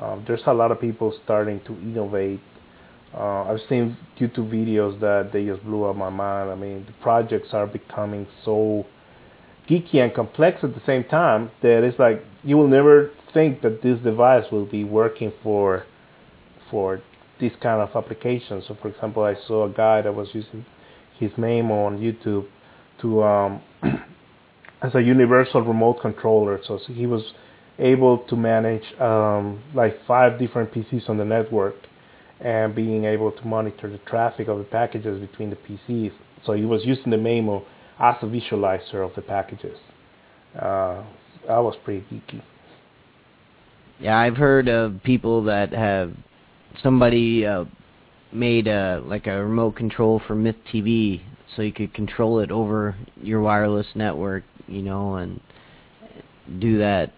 Um, 0.00 0.24
there's 0.26 0.42
a 0.46 0.54
lot 0.54 0.70
of 0.70 0.80
people 0.80 1.18
starting 1.24 1.60
to 1.66 1.72
innovate. 1.72 2.40
Uh, 3.14 3.44
I've 3.44 3.60
seen 3.68 3.96
YouTube 4.20 4.50
videos 4.52 5.00
that 5.00 5.30
they 5.32 5.46
just 5.46 5.64
blew 5.64 5.84
up 5.84 5.96
my 5.96 6.10
mind. 6.10 6.50
I 6.50 6.54
mean, 6.54 6.84
the 6.86 6.92
projects 7.02 7.48
are 7.52 7.66
becoming 7.66 8.26
so 8.44 8.84
geeky 9.68 9.96
and 9.96 10.14
complex 10.14 10.58
at 10.62 10.74
the 10.74 10.82
same 10.86 11.04
time 11.04 11.50
that 11.62 11.84
it's 11.84 11.98
like 11.98 12.24
you 12.42 12.56
will 12.56 12.68
never 12.68 13.10
think 13.34 13.62
that 13.62 13.82
this 13.82 13.98
device 14.00 14.44
will 14.50 14.66
be 14.66 14.84
working 14.84 15.32
for 15.42 15.84
for 16.70 17.02
this 17.40 17.52
kind 17.62 17.80
of 17.80 17.94
application. 17.94 18.62
So, 18.66 18.76
for 18.80 18.88
example, 18.88 19.22
I 19.22 19.34
saw 19.46 19.66
a 19.66 19.70
guy 19.70 20.02
that 20.02 20.14
was 20.14 20.28
using 20.32 20.64
his 21.18 21.30
Maemo 21.32 21.86
on 21.86 21.98
YouTube 21.98 22.46
to 23.00 23.22
um, 23.22 23.62
as 24.82 24.94
a 24.94 25.00
universal 25.00 25.62
remote 25.62 26.00
controller. 26.00 26.60
So, 26.66 26.78
so 26.84 26.92
he 26.92 27.06
was 27.06 27.22
able 27.78 28.18
to 28.18 28.36
manage 28.36 28.82
um, 29.00 29.62
like 29.74 29.98
five 30.06 30.38
different 30.38 30.72
PCs 30.72 31.08
on 31.08 31.16
the 31.16 31.24
network 31.24 31.76
and 32.40 32.74
being 32.74 33.04
able 33.04 33.32
to 33.32 33.44
monitor 33.46 33.90
the 33.90 33.98
traffic 33.98 34.48
of 34.48 34.58
the 34.58 34.64
packages 34.64 35.20
between 35.20 35.50
the 35.50 35.56
PCs. 35.56 36.12
So 36.44 36.52
he 36.52 36.64
was 36.64 36.84
using 36.84 37.10
the 37.10 37.16
Maemo 37.16 37.64
as 38.00 38.16
a 38.22 38.26
visualizer 38.26 39.04
of 39.06 39.14
the 39.14 39.22
packages. 39.22 39.78
Uh, 40.54 41.02
that 41.46 41.58
was 41.58 41.76
pretty 41.84 42.04
geeky. 42.12 42.42
Yeah, 44.00 44.16
I've 44.16 44.36
heard 44.36 44.68
of 44.68 45.02
people 45.02 45.44
that 45.44 45.72
have 45.72 46.12
somebody 46.82 47.44
uh, 47.44 47.64
made 48.32 48.68
a 48.68 49.02
like 49.04 49.26
a 49.26 49.44
remote 49.44 49.76
control 49.76 50.20
for 50.26 50.34
Myth 50.34 50.56
TV, 50.72 51.20
so 51.56 51.62
you 51.62 51.72
could 51.72 51.92
control 51.94 52.40
it 52.40 52.50
over 52.50 52.94
your 53.20 53.40
wireless 53.40 53.86
network, 53.94 54.44
you 54.68 54.82
know, 54.82 55.16
and 55.16 55.40
do 56.60 56.78
that. 56.78 57.12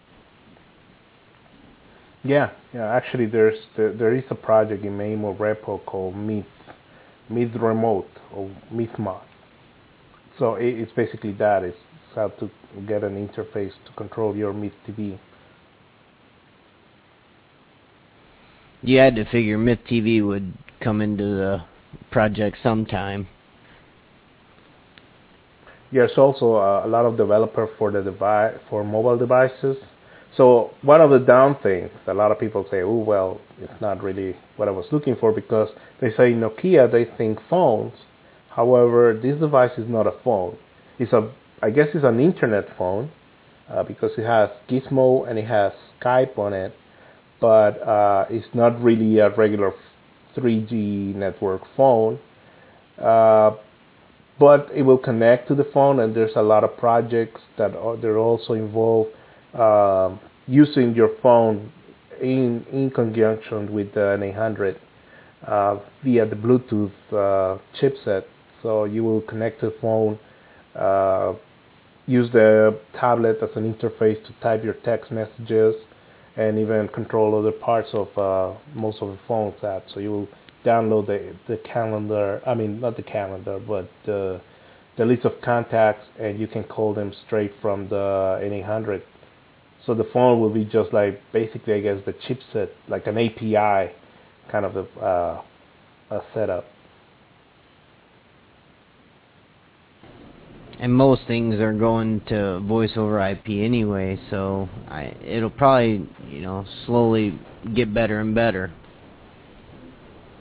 Yeah, 2.22 2.50
yeah. 2.72 2.94
Actually, 2.94 3.26
there's 3.26 3.58
there, 3.76 3.92
there 3.92 4.14
is 4.14 4.24
a 4.30 4.34
project 4.34 4.84
in 4.84 4.96
Maemo 4.96 5.36
repo 5.36 5.84
called 5.84 6.16
Myth 6.16 6.46
Myth 7.28 7.54
Remote 7.54 8.08
or 8.34 8.50
MythMod. 8.72 9.22
So 10.40 10.56
it's 10.58 10.90
basically 10.92 11.32
that. 11.34 11.62
It's 11.62 11.76
how 12.14 12.28
to 12.28 12.50
get 12.88 13.04
an 13.04 13.14
interface 13.28 13.72
to 13.86 13.92
control 13.94 14.34
your 14.34 14.54
Myth 14.54 14.72
TV. 14.88 15.18
You 18.82 18.98
had 18.98 19.16
to 19.16 19.26
figure 19.26 19.58
Myth 19.58 19.80
TV 19.88 20.26
would 20.26 20.54
come 20.82 21.02
into 21.02 21.24
the 21.24 21.58
project 22.10 22.56
sometime. 22.62 23.28
There's 25.92 26.16
also 26.16 26.54
a, 26.54 26.86
a 26.86 26.88
lot 26.88 27.04
of 27.04 27.18
developer 27.18 27.68
for 27.76 27.90
the 27.90 28.00
device 28.00 28.54
for 28.70 28.82
mobile 28.82 29.18
devices. 29.18 29.76
So 30.38 30.70
one 30.80 31.02
of 31.02 31.10
the 31.10 31.18
down 31.18 31.58
things, 31.62 31.90
a 32.06 32.14
lot 32.14 32.32
of 32.32 32.40
people 32.40 32.64
say, 32.70 32.80
oh 32.80 32.96
well, 32.96 33.42
it's 33.60 33.80
not 33.82 34.02
really 34.02 34.34
what 34.56 34.68
I 34.68 34.70
was 34.70 34.86
looking 34.90 35.16
for 35.16 35.32
because 35.32 35.68
they 36.00 36.08
say 36.12 36.32
Nokia, 36.32 36.90
they 36.90 37.04
think 37.18 37.38
phones. 37.50 37.92
However, 38.50 39.18
this 39.20 39.38
device 39.38 39.76
is 39.78 39.88
not 39.88 40.06
a 40.06 40.12
phone. 40.24 40.56
It's 40.98 41.12
a 41.12 41.30
I 41.62 41.70
guess 41.70 41.88
it's 41.94 42.04
an 42.04 42.20
internet 42.20 42.66
phone 42.78 43.10
uh, 43.70 43.82
because 43.82 44.12
it 44.16 44.24
has 44.24 44.48
Gizmo 44.68 45.28
and 45.28 45.38
it 45.38 45.46
has 45.46 45.72
Skype 46.00 46.38
on 46.38 46.52
it, 46.54 46.74
but 47.40 47.80
uh, 47.86 48.26
it's 48.30 48.46
not 48.54 48.82
really 48.82 49.18
a 49.18 49.28
regular 49.30 49.72
3G 50.36 51.14
network 51.14 51.62
phone. 51.76 52.18
Uh, 52.98 53.52
but 54.38 54.68
it 54.74 54.82
will 54.82 54.98
connect 54.98 55.48
to 55.48 55.54
the 55.54 55.64
phone, 55.64 56.00
and 56.00 56.16
there's 56.16 56.34
a 56.34 56.42
lot 56.42 56.64
of 56.64 56.76
projects 56.78 57.42
that 57.58 57.76
are, 57.76 57.96
they're 57.98 58.18
also 58.18 58.54
involved 58.54 59.10
uh, 59.52 60.16
using 60.46 60.94
your 60.94 61.10
phone 61.22 61.70
in 62.20 62.64
in 62.72 62.90
conjunction 62.90 63.72
with 63.72 63.92
the 63.92 64.00
N800 64.00 64.76
uh, 65.46 65.76
via 66.02 66.26
the 66.26 66.36
Bluetooth 66.36 66.92
uh, 67.12 67.58
chipset. 67.78 68.24
So 68.62 68.84
you 68.84 69.04
will 69.04 69.22
connect 69.22 69.60
the 69.60 69.74
phone 69.80 70.18
uh, 70.74 71.34
use 72.06 72.30
the 72.32 72.78
tablet 72.98 73.38
as 73.42 73.50
an 73.56 73.72
interface 73.72 74.24
to 74.26 74.32
type 74.42 74.64
your 74.64 74.74
text 74.84 75.10
messages 75.10 75.74
and 76.36 76.58
even 76.58 76.88
control 76.88 77.38
other 77.38 77.52
parts 77.52 77.88
of 77.92 78.08
uh, 78.18 78.56
most 78.74 78.98
of 79.02 79.08
the 79.08 79.18
phone's 79.28 79.54
apps. 79.62 79.92
So 79.94 80.00
you 80.00 80.10
will 80.10 80.28
download 80.64 81.06
the 81.06 81.34
the 81.48 81.58
calendar. 81.58 82.40
I 82.46 82.54
mean, 82.54 82.80
not 82.80 82.96
the 82.96 83.02
calendar, 83.02 83.58
but 83.58 83.90
the 84.06 84.40
the 84.96 85.04
list 85.04 85.24
of 85.24 85.32
contacts, 85.42 86.06
and 86.18 86.38
you 86.38 86.46
can 86.46 86.64
call 86.64 86.94
them 86.94 87.12
straight 87.26 87.52
from 87.62 87.88
the 87.88 88.40
N800. 88.42 89.02
So 89.86 89.94
the 89.94 90.04
phone 90.12 90.40
will 90.40 90.52
be 90.52 90.64
just 90.64 90.92
like 90.92 91.20
basically, 91.32 91.74
I 91.74 91.80
guess, 91.80 91.98
the 92.04 92.12
chipset, 92.12 92.68
like 92.88 93.06
an 93.06 93.16
API 93.16 93.92
kind 94.50 94.64
of 94.64 94.76
a, 94.76 94.82
uh, 95.00 95.42
a 96.10 96.20
setup. 96.34 96.66
And 100.80 100.94
most 100.94 101.20
things 101.26 101.60
are 101.60 101.74
going 101.74 102.22
to 102.28 102.58
voice 102.60 102.92
over 102.96 103.20
IP 103.20 103.48
anyway, 103.48 104.18
so 104.30 104.68
I 104.88 105.14
it'll 105.22 105.50
probably 105.50 106.08
you 106.28 106.40
know 106.40 106.64
slowly 106.86 107.38
get 107.74 107.92
better 107.92 108.18
and 108.18 108.34
better. 108.34 108.72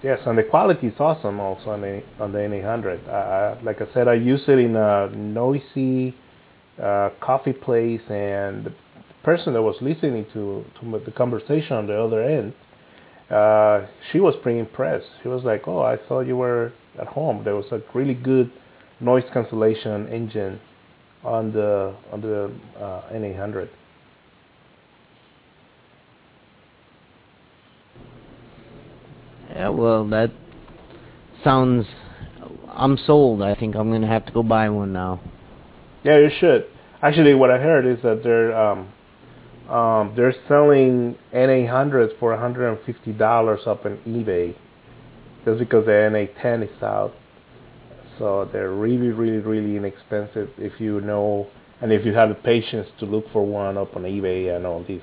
Yes, 0.01 0.19
and 0.25 0.37
the 0.37 0.43
quality 0.43 0.87
is 0.87 0.93
awesome 0.97 1.41
also 1.41 1.71
on 1.71 1.81
the 1.81 2.01
on 2.21 2.31
the 2.31 2.39
N800. 2.39 3.07
Uh, 3.07 3.61
like 3.63 3.81
I 3.81 3.93
said, 3.93 4.07
I 4.07 4.13
use 4.13 4.41
it 4.47 4.57
in 4.57 4.77
a 4.77 5.09
noisy 5.09 6.15
uh, 6.81 7.09
coffee 7.19 7.51
place, 7.51 8.01
and 8.09 8.63
the 8.63 8.73
person 9.23 9.51
that 9.53 9.61
was 9.61 9.75
listening 9.81 10.25
to, 10.31 10.63
to 10.79 11.01
the 11.05 11.11
conversation 11.11 11.73
on 11.73 11.85
the 11.85 12.01
other 12.01 12.23
end, 12.23 12.53
uh, 13.29 13.85
she 14.13 14.21
was 14.21 14.35
pretty 14.41 14.59
impressed. 14.59 15.07
She 15.21 15.27
was 15.27 15.43
like, 15.43 15.67
"Oh, 15.67 15.81
I 15.81 15.97
thought 16.07 16.21
you 16.21 16.37
were 16.37 16.71
at 16.97 17.07
home." 17.07 17.43
There 17.43 17.57
was 17.57 17.69
a 17.73 17.81
really 17.93 18.13
good 18.13 18.49
noise 18.99 19.23
cancellation 19.33 20.07
engine 20.09 20.59
on 21.23 21.51
the 21.51 21.95
on 22.11 22.21
the 22.21 22.51
uh, 22.79 23.13
N800. 23.13 23.69
Yeah, 29.49 29.69
well, 29.69 30.07
that 30.09 30.31
sounds. 31.43 31.85
I'm 32.67 32.97
sold. 32.97 33.41
I 33.41 33.55
think 33.55 33.75
I'm 33.75 33.91
gonna 33.91 34.07
have 34.07 34.25
to 34.27 34.31
go 34.31 34.43
buy 34.43 34.69
one 34.69 34.93
now. 34.93 35.19
Yeah, 36.03 36.19
you 36.19 36.29
should. 36.39 36.65
Actually, 37.01 37.33
what 37.33 37.51
I 37.51 37.57
heard 37.57 37.85
is 37.85 38.01
that 38.03 38.23
they're 38.23 38.55
um, 38.55 38.89
um, 39.69 40.13
they're 40.15 40.33
selling 40.47 41.15
N800s 41.33 42.17
for 42.19 42.35
$150 42.35 43.67
up 43.67 43.85
on 43.85 43.97
eBay, 44.07 44.55
just 45.45 45.59
because 45.59 45.85
the 45.85 45.91
N810 45.91 46.63
is 46.63 46.83
out. 46.83 47.13
So 48.19 48.47
they're 48.51 48.73
really, 48.73 49.07
really, 49.07 49.37
really 49.37 49.77
inexpensive 49.77 50.49
if 50.57 50.79
you 50.79 51.01
know 51.01 51.47
and 51.81 51.91
if 51.93 52.05
you 52.05 52.13
have 52.13 52.29
the 52.29 52.35
patience 52.35 52.87
to 52.99 53.05
look 53.05 53.25
for 53.31 53.45
one 53.45 53.77
up 53.77 53.95
on 53.95 54.03
eBay 54.03 54.55
and 54.55 54.65
all 54.65 54.83
these 54.85 55.01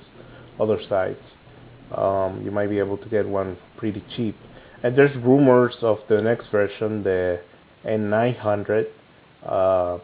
other 0.61 0.79
sites. 0.89 1.23
Um, 1.97 2.43
you 2.45 2.51
might 2.51 2.69
be 2.69 2.79
able 2.79 2.99
to 2.99 3.09
get 3.09 3.27
one 3.27 3.57
pretty 3.79 4.05
cheap. 4.15 4.37
And 4.83 4.97
there's 4.97 5.17
rumors 5.17 5.75
of 5.81 5.99
the 6.09 6.21
next 6.21 6.49
version, 6.51 7.03
the 7.03 7.41
N900, 7.87 8.87
uh, 9.47 9.99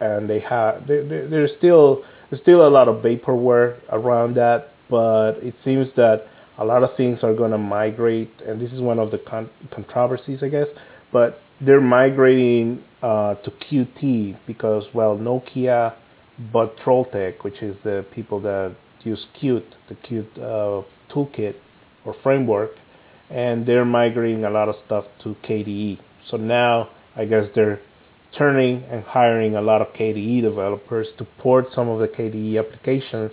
and 0.00 0.28
they 0.28 0.40
have 0.40 0.86
there's 0.86 1.52
still 1.56 2.02
there's 2.28 2.42
still 2.42 2.66
a 2.66 2.68
lot 2.68 2.88
of 2.88 3.02
vaporware 3.02 3.78
around 3.90 4.36
that, 4.36 4.72
but 4.90 5.34
it 5.42 5.54
seems 5.64 5.88
that 5.96 6.26
a 6.58 6.64
lot 6.64 6.82
of 6.82 6.94
things 6.96 7.20
are 7.22 7.34
going 7.34 7.52
to 7.52 7.58
migrate, 7.58 8.32
and 8.46 8.60
this 8.60 8.72
is 8.72 8.80
one 8.80 8.98
of 8.98 9.10
the 9.10 9.18
con- 9.18 9.50
controversies, 9.72 10.42
I 10.42 10.48
guess. 10.48 10.66
But 11.16 11.40
they're 11.62 11.80
migrating 11.80 12.84
uh, 13.02 13.36
to 13.36 13.50
Qt 13.50 14.36
because, 14.46 14.84
well, 14.92 15.16
Nokia 15.16 15.94
bought 16.52 16.76
Trolltech, 16.76 17.42
which 17.42 17.62
is 17.62 17.74
the 17.84 18.04
people 18.14 18.38
that 18.42 18.76
use 19.02 19.24
Qt, 19.40 19.64
the 19.88 19.94
Qt 19.94 20.26
uh, 20.36 20.86
toolkit 21.10 21.54
or 22.04 22.14
framework, 22.22 22.72
and 23.30 23.64
they're 23.64 23.86
migrating 23.86 24.44
a 24.44 24.50
lot 24.50 24.68
of 24.68 24.74
stuff 24.84 25.06
to 25.22 25.34
KDE. 25.42 25.98
So 26.30 26.36
now 26.36 26.90
I 27.16 27.24
guess 27.24 27.46
they're 27.54 27.80
turning 28.36 28.84
and 28.90 29.02
hiring 29.02 29.56
a 29.56 29.62
lot 29.62 29.80
of 29.80 29.94
KDE 29.94 30.42
developers 30.42 31.06
to 31.16 31.24
port 31.38 31.68
some 31.74 31.88
of 31.88 31.98
the 31.98 32.08
KDE 32.08 32.58
applications 32.58 33.30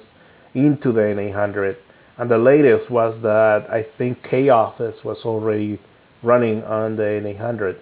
into 0.54 0.94
the 0.94 1.02
N800. 1.02 1.76
And 2.18 2.32
the 2.32 2.38
latest 2.38 2.90
was 2.90 3.22
that 3.24 3.70
I 3.70 3.86
think 3.98 4.24
KOffice 4.24 5.04
was 5.04 5.18
already 5.26 5.82
running 6.24 6.64
on 6.64 6.96
the 6.96 7.04
N800, 7.04 7.78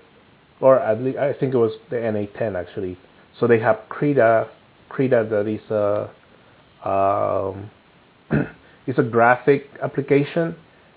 or 0.60 0.80
at 0.80 1.02
least 1.02 1.18
I 1.18 1.34
think 1.34 1.54
it 1.54 1.58
was 1.58 1.74
the 1.90 1.98
N810 1.98 2.56
actually. 2.56 2.98
So 3.40 3.48
they 3.48 3.60
have 3.60 3.80
Krita, 3.90 4.50
Krita 4.90 5.28
that 5.30 5.48
is 5.48 5.72
a 5.72 6.10
um, 6.88 7.70
it's 8.88 9.00
a 9.00 9.04
graphic 9.04 9.68
application, 9.82 10.56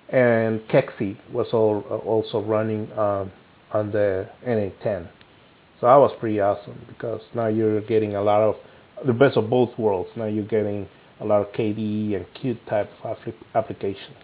and 0.08 0.60
Kexi 0.68 1.16
was 1.32 1.48
all, 1.52 1.80
also 2.06 2.40
running 2.40 2.90
um, 2.98 3.30
on 3.72 3.90
the 3.92 4.28
N810. 4.46 5.08
So 5.80 5.86
that 5.86 5.96
was 5.96 6.12
pretty 6.20 6.40
awesome 6.40 6.80
because 6.88 7.20
now 7.34 7.48
you're 7.48 7.80
getting 7.82 8.14
a 8.16 8.22
lot 8.22 8.40
of 8.40 8.54
the 9.06 9.12
best 9.12 9.36
of 9.36 9.50
both 9.50 9.76
worlds. 9.78 10.08
Now 10.16 10.26
you're 10.26 10.46
getting 10.46 10.88
a 11.20 11.24
lot 11.24 11.42
of 11.42 11.52
KDE 11.52 12.16
and 12.16 12.26
Qt 12.34 12.58
type 12.68 12.90
of 13.02 13.16
applications. 13.54 14.16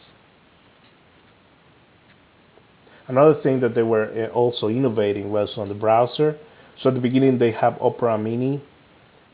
Another 3.11 3.35
thing 3.43 3.59
that 3.59 3.75
they 3.75 3.83
were 3.83 4.07
uh, 4.07 4.33
also 4.33 4.69
innovating 4.69 5.33
was 5.33 5.51
on 5.57 5.69
the 5.69 5.75
browser. 5.75 6.39
So 6.81 6.91
at 6.91 6.95
the 6.95 7.01
beginning 7.01 7.39
they 7.39 7.51
have 7.51 7.77
Opera 7.81 8.17
Mini, 8.17 8.63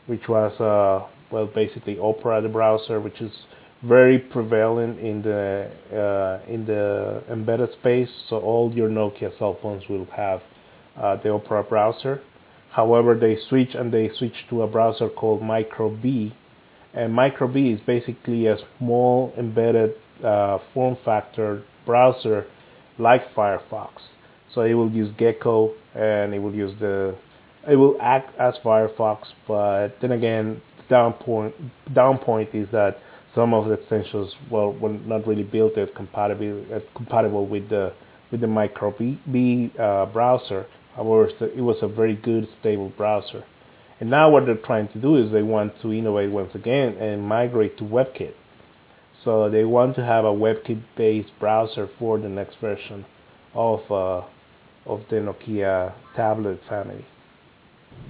which 0.07 0.27
was 0.27 0.51
uh, 0.59 1.07
well 1.31 1.45
basically 1.45 1.99
Opera 1.99 2.41
the 2.41 2.49
browser, 2.49 2.99
which 2.99 3.21
is 3.21 3.31
very 3.83 4.17
prevalent 4.17 4.99
in 4.99 5.21
the 5.21 5.69
uh, 5.93 6.51
in 6.51 6.65
the 6.65 7.23
embedded 7.31 7.71
space. 7.73 8.09
So 8.29 8.39
all 8.39 8.73
your 8.73 8.89
Nokia 8.89 9.37
cell 9.37 9.59
phones 9.61 9.83
will 9.87 10.05
have 10.05 10.41
uh, 10.99 11.17
the 11.17 11.29
Opera 11.29 11.63
browser. 11.63 12.19
However, 12.71 13.13
they 13.13 13.37
switch 13.47 13.75
and 13.75 13.93
they 13.93 14.09
switch 14.17 14.47
to 14.49 14.63
a 14.63 14.67
browser 14.67 15.07
called 15.07 15.41
MicroB, 15.43 16.33
and 16.95 17.13
MicroB 17.13 17.75
is 17.75 17.79
basically 17.85 18.47
a 18.47 18.57
small 18.79 19.33
embedded 19.37 19.93
uh, 20.23 20.57
form 20.73 20.97
factor 21.05 21.63
browser 21.85 22.47
like 22.99 23.33
Firefox. 23.35 23.89
So 24.53 24.61
it 24.61 24.73
will 24.73 24.91
use 24.91 25.13
Gecko 25.17 25.73
and 25.93 26.33
it 26.33 26.39
will 26.39 26.53
use 26.53 26.73
the 26.79 27.15
it 27.69 27.75
will 27.75 27.97
act 28.01 28.37
as 28.39 28.53
Firefox, 28.63 29.25
but 29.47 29.89
then 30.01 30.13
again, 30.13 30.61
the 30.77 30.83
down 30.89 31.13
point 31.13 31.53
down 31.93 32.17
point 32.17 32.49
is 32.53 32.67
that 32.71 32.97
some 33.35 33.53
of 33.53 33.65
the 33.65 33.73
extensions 33.73 34.33
well 34.49 34.71
were 34.73 34.93
not 34.93 35.27
really 35.27 35.43
built 35.43 35.77
as 35.77 35.89
compatible 35.95 36.81
compatible 36.95 37.45
with 37.45 37.69
the 37.69 37.93
with 38.31 38.41
the 38.41 38.47
MicroB 38.47 39.79
uh, 39.79 40.05
browser. 40.07 40.65
However, 40.95 41.29
it 41.41 41.61
was 41.61 41.77
a 41.81 41.87
very 41.87 42.15
good 42.15 42.47
stable 42.59 42.91
browser. 42.97 43.43
And 43.99 44.09
now 44.09 44.29
what 44.29 44.45
they're 44.45 44.55
trying 44.55 44.87
to 44.89 44.99
do 44.99 45.15
is 45.15 45.31
they 45.31 45.43
want 45.43 45.73
to 45.81 45.93
innovate 45.93 46.31
once 46.31 46.53
again 46.55 46.97
and 46.97 47.21
migrate 47.21 47.77
to 47.77 47.83
WebKit. 47.83 48.33
So 49.27 49.49
they 49.49 49.65
want 49.65 49.97
to 49.97 50.05
have 50.05 50.23
a 50.23 50.31
WebKit-based 50.31 51.31
browser 51.37 51.89
for 51.99 52.17
the 52.17 52.29
next 52.29 52.55
version 52.61 53.05
of 53.53 53.81
uh, 53.91 54.25
of 54.85 55.01
the 55.09 55.17
Nokia 55.17 55.93
tablet 56.15 56.61
family. 56.69 57.05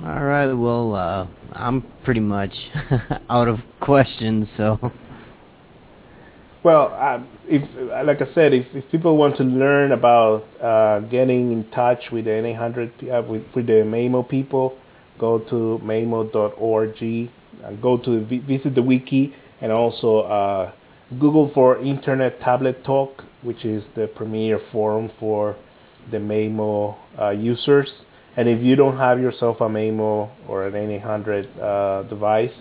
All 0.06 0.24
right. 0.24 0.54
Well, 0.54 0.94
uh, 0.94 1.26
I'm 1.54 1.84
pretty 2.04 2.20
much 2.20 2.54
out 3.32 3.48
of 3.48 3.58
questions, 3.80 4.48
so. 4.58 4.92
Well, 6.64 6.94
uh, 6.94 7.24
if 7.48 7.64
like 8.06 8.22
I 8.22 8.32
said, 8.36 8.54
if, 8.54 8.68
if 8.76 8.92
people 8.92 9.18
want 9.18 9.38
to 9.38 9.44
learn 9.44 9.94
about 9.94 10.44
uh, 10.62 11.00
getting 11.00 11.52
in 11.52 11.68
touch 11.72 12.12
with 12.12 12.26
the 12.26 12.32
N800 12.32 12.92
uh, 13.12 13.28
with, 13.28 13.42
with 13.56 13.66
the 13.66 13.82
Maemo 13.84 14.30
people, 14.30 14.78
go 15.18 15.40
to 15.40 15.82
maemo.org, 15.84 17.02
and 17.02 17.82
go 17.82 17.98
to 17.98 18.24
visit 18.24 18.76
the 18.76 18.84
wiki, 18.84 19.34
and 19.62 19.72
also 19.72 20.20
uh, 20.20 20.72
Google 21.12 21.50
for 21.54 21.82
Internet 21.82 22.42
Tablet 22.42 22.84
Talk, 22.84 23.24
which 23.42 23.64
is 23.64 23.82
the 23.96 24.08
premier 24.08 24.60
forum 24.74 25.10
for 25.20 25.56
the 26.12 26.18
Maemo 26.18 26.98
uh, 27.20 27.30
users. 27.30 27.90
And 28.36 28.50
if 28.50 28.62
you 28.62 28.76
don't 28.76 28.98
have 28.98 29.20
yourself 29.20 29.58
a 29.62 29.70
Maemo 29.70 30.30
or 30.50 30.68
an 30.68 30.74
N800 30.74 31.60
uh, 31.60 32.10
device, 32.10 32.52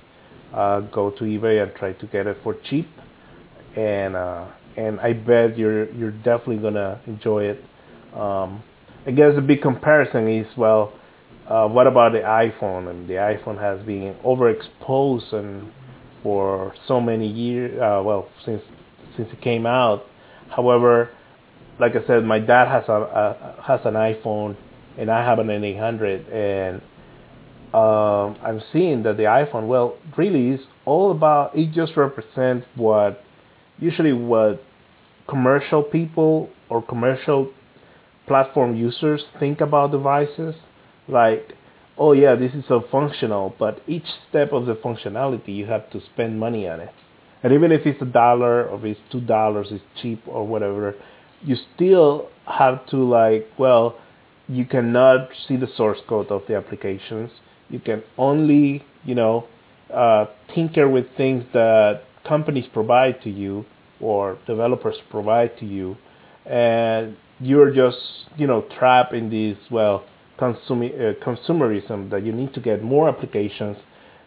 uh, 0.54 0.80
go 0.80 1.10
to 1.10 1.24
eBay 1.24 1.60
and 1.62 1.74
try 1.74 1.92
to 1.94 2.06
get 2.06 2.28
it 2.28 2.38
for 2.44 2.54
cheap. 2.70 2.88
And 3.76 4.14
uh, 4.14 4.46
and 4.76 5.00
I 5.00 5.12
bet 5.12 5.58
you're 5.58 5.90
you're 5.92 6.12
definitely 6.12 6.58
gonna 6.58 7.00
enjoy 7.06 7.44
it. 7.44 7.64
Um, 8.14 8.62
I 9.06 9.10
guess 9.10 9.34
the 9.34 9.42
big 9.42 9.60
comparison 9.60 10.28
is 10.28 10.46
well, 10.56 10.92
uh, 11.48 11.66
what 11.66 11.86
about 11.86 12.12
the 12.12 12.20
iPhone? 12.20 12.88
And 12.88 13.08
the 13.08 13.14
iPhone 13.14 13.60
has 13.60 13.84
been 13.84 14.14
overexposed 14.24 15.34
and 15.34 15.72
for 16.22 16.74
so 16.86 17.00
many 17.00 17.28
years. 17.28 17.74
Uh, 17.80 18.02
well, 18.04 18.28
since 18.44 18.62
since 19.16 19.28
it 19.32 19.40
came 19.40 19.66
out. 19.66 20.04
However, 20.50 21.10
like 21.78 21.92
I 21.96 22.06
said, 22.06 22.24
my 22.24 22.38
dad 22.38 22.68
has 22.68 22.84
a, 22.88 22.92
a 22.92 23.62
has 23.62 23.80
an 23.84 23.94
iPhone, 23.94 24.56
and 24.98 25.10
I 25.10 25.24
have 25.24 25.38
an 25.38 25.48
N800, 25.48 26.32
and 26.32 26.82
um, 27.74 28.36
I'm 28.42 28.62
seeing 28.72 29.02
that 29.02 29.16
the 29.16 29.24
iPhone, 29.24 29.66
well, 29.66 29.96
really 30.16 30.50
is 30.50 30.60
all 30.84 31.10
about. 31.10 31.56
It 31.56 31.72
just 31.72 31.96
represents 31.96 32.66
what 32.76 33.22
usually 33.78 34.12
what 34.12 34.62
commercial 35.28 35.82
people 35.82 36.48
or 36.70 36.82
commercial 36.82 37.52
platform 38.26 38.76
users 38.76 39.24
think 39.38 39.60
about 39.60 39.90
devices. 39.90 40.54
Like 41.08 41.52
oh 41.98 42.12
yeah, 42.12 42.34
this 42.34 42.52
is 42.52 42.64
so 42.68 42.84
functional, 42.90 43.54
but 43.58 43.82
each 43.86 44.06
step 44.28 44.52
of 44.52 44.66
the 44.66 44.74
functionality 44.74 45.48
you 45.48 45.66
have 45.66 45.90
to 45.90 46.00
spend 46.12 46.38
money 46.38 46.68
on 46.68 46.80
it. 46.80 46.92
And 47.42 47.52
even 47.52 47.72
if 47.72 47.86
it's 47.86 48.00
a 48.02 48.06
dollar 48.06 48.66
or 48.68 48.78
if 48.78 48.84
it's 48.84 49.00
two 49.10 49.20
dollars, 49.20 49.68
it's 49.70 49.84
cheap 50.00 50.22
or 50.26 50.46
whatever, 50.46 50.94
you 51.42 51.56
still 51.74 52.28
have 52.46 52.86
to 52.88 52.96
like, 52.96 53.48
well, 53.58 53.96
you 54.48 54.64
cannot 54.64 55.28
see 55.46 55.56
the 55.56 55.68
source 55.76 55.98
code 56.08 56.28
of 56.28 56.42
the 56.48 56.56
applications. 56.56 57.30
You 57.68 57.80
can 57.80 58.02
only, 58.16 58.84
you 59.04 59.14
know, 59.14 59.46
uh, 59.92 60.26
tinker 60.54 60.88
with 60.88 61.06
things 61.16 61.44
that 61.52 62.02
companies 62.26 62.64
provide 62.72 63.22
to 63.22 63.30
you 63.30 63.64
or 64.00 64.38
developers 64.46 64.96
provide 65.10 65.58
to 65.58 65.66
you. 65.66 65.96
And 66.44 67.16
you're 67.40 67.70
just 67.70 67.98
you 68.36 68.46
know 68.46 68.64
trapped 68.78 69.12
in 69.12 69.30
this 69.30 69.58
well 69.70 70.04
consumi- 70.38 70.94
uh, 70.94 71.24
consumerism 71.24 72.10
that 72.10 72.24
you 72.24 72.32
need 72.32 72.52
to 72.54 72.60
get 72.60 72.82
more 72.82 73.08
applications 73.08 73.76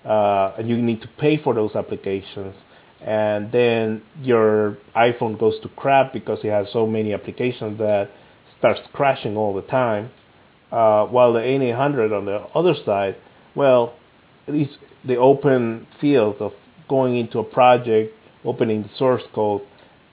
uh, 0.06 0.54
and 0.58 0.69
you 0.69 0.78
need 0.78 1.02
to 1.02 1.10
pay 1.19 1.41
for 1.41 1.54
those 1.54 1.76
applications 1.76 2.56
and 3.02 3.52
then 3.52 4.02
your 4.22 4.78
iPhone 4.95 5.39
goes 5.39 5.60
to 5.62 5.69
crap 5.69 6.12
because 6.12 6.39
it 6.43 6.50
has 6.50 6.67
so 6.74 6.86
many 6.86 7.13
applications 7.13 7.78
that 7.78 8.10
starts 8.58 8.82
crashing 8.93 9.38
all 9.38 9.54
the 9.54 9.62
time. 9.63 10.12
Uh, 10.72 11.06
while 11.06 11.34
the 11.34 11.39
N800 11.39 12.15
on 12.15 12.26
the 12.26 12.38
other 12.54 12.76
side, 12.86 13.15
well, 13.56 13.95
least 14.48 14.78
the 15.06 15.15
open 15.15 15.88
field 16.02 16.36
of 16.39 16.52
going 16.89 17.17
into 17.17 17.39
a 17.39 17.43
project, 17.43 18.13
opening 18.43 18.84
the 18.84 18.89
source 18.98 19.24
code, 19.34 19.62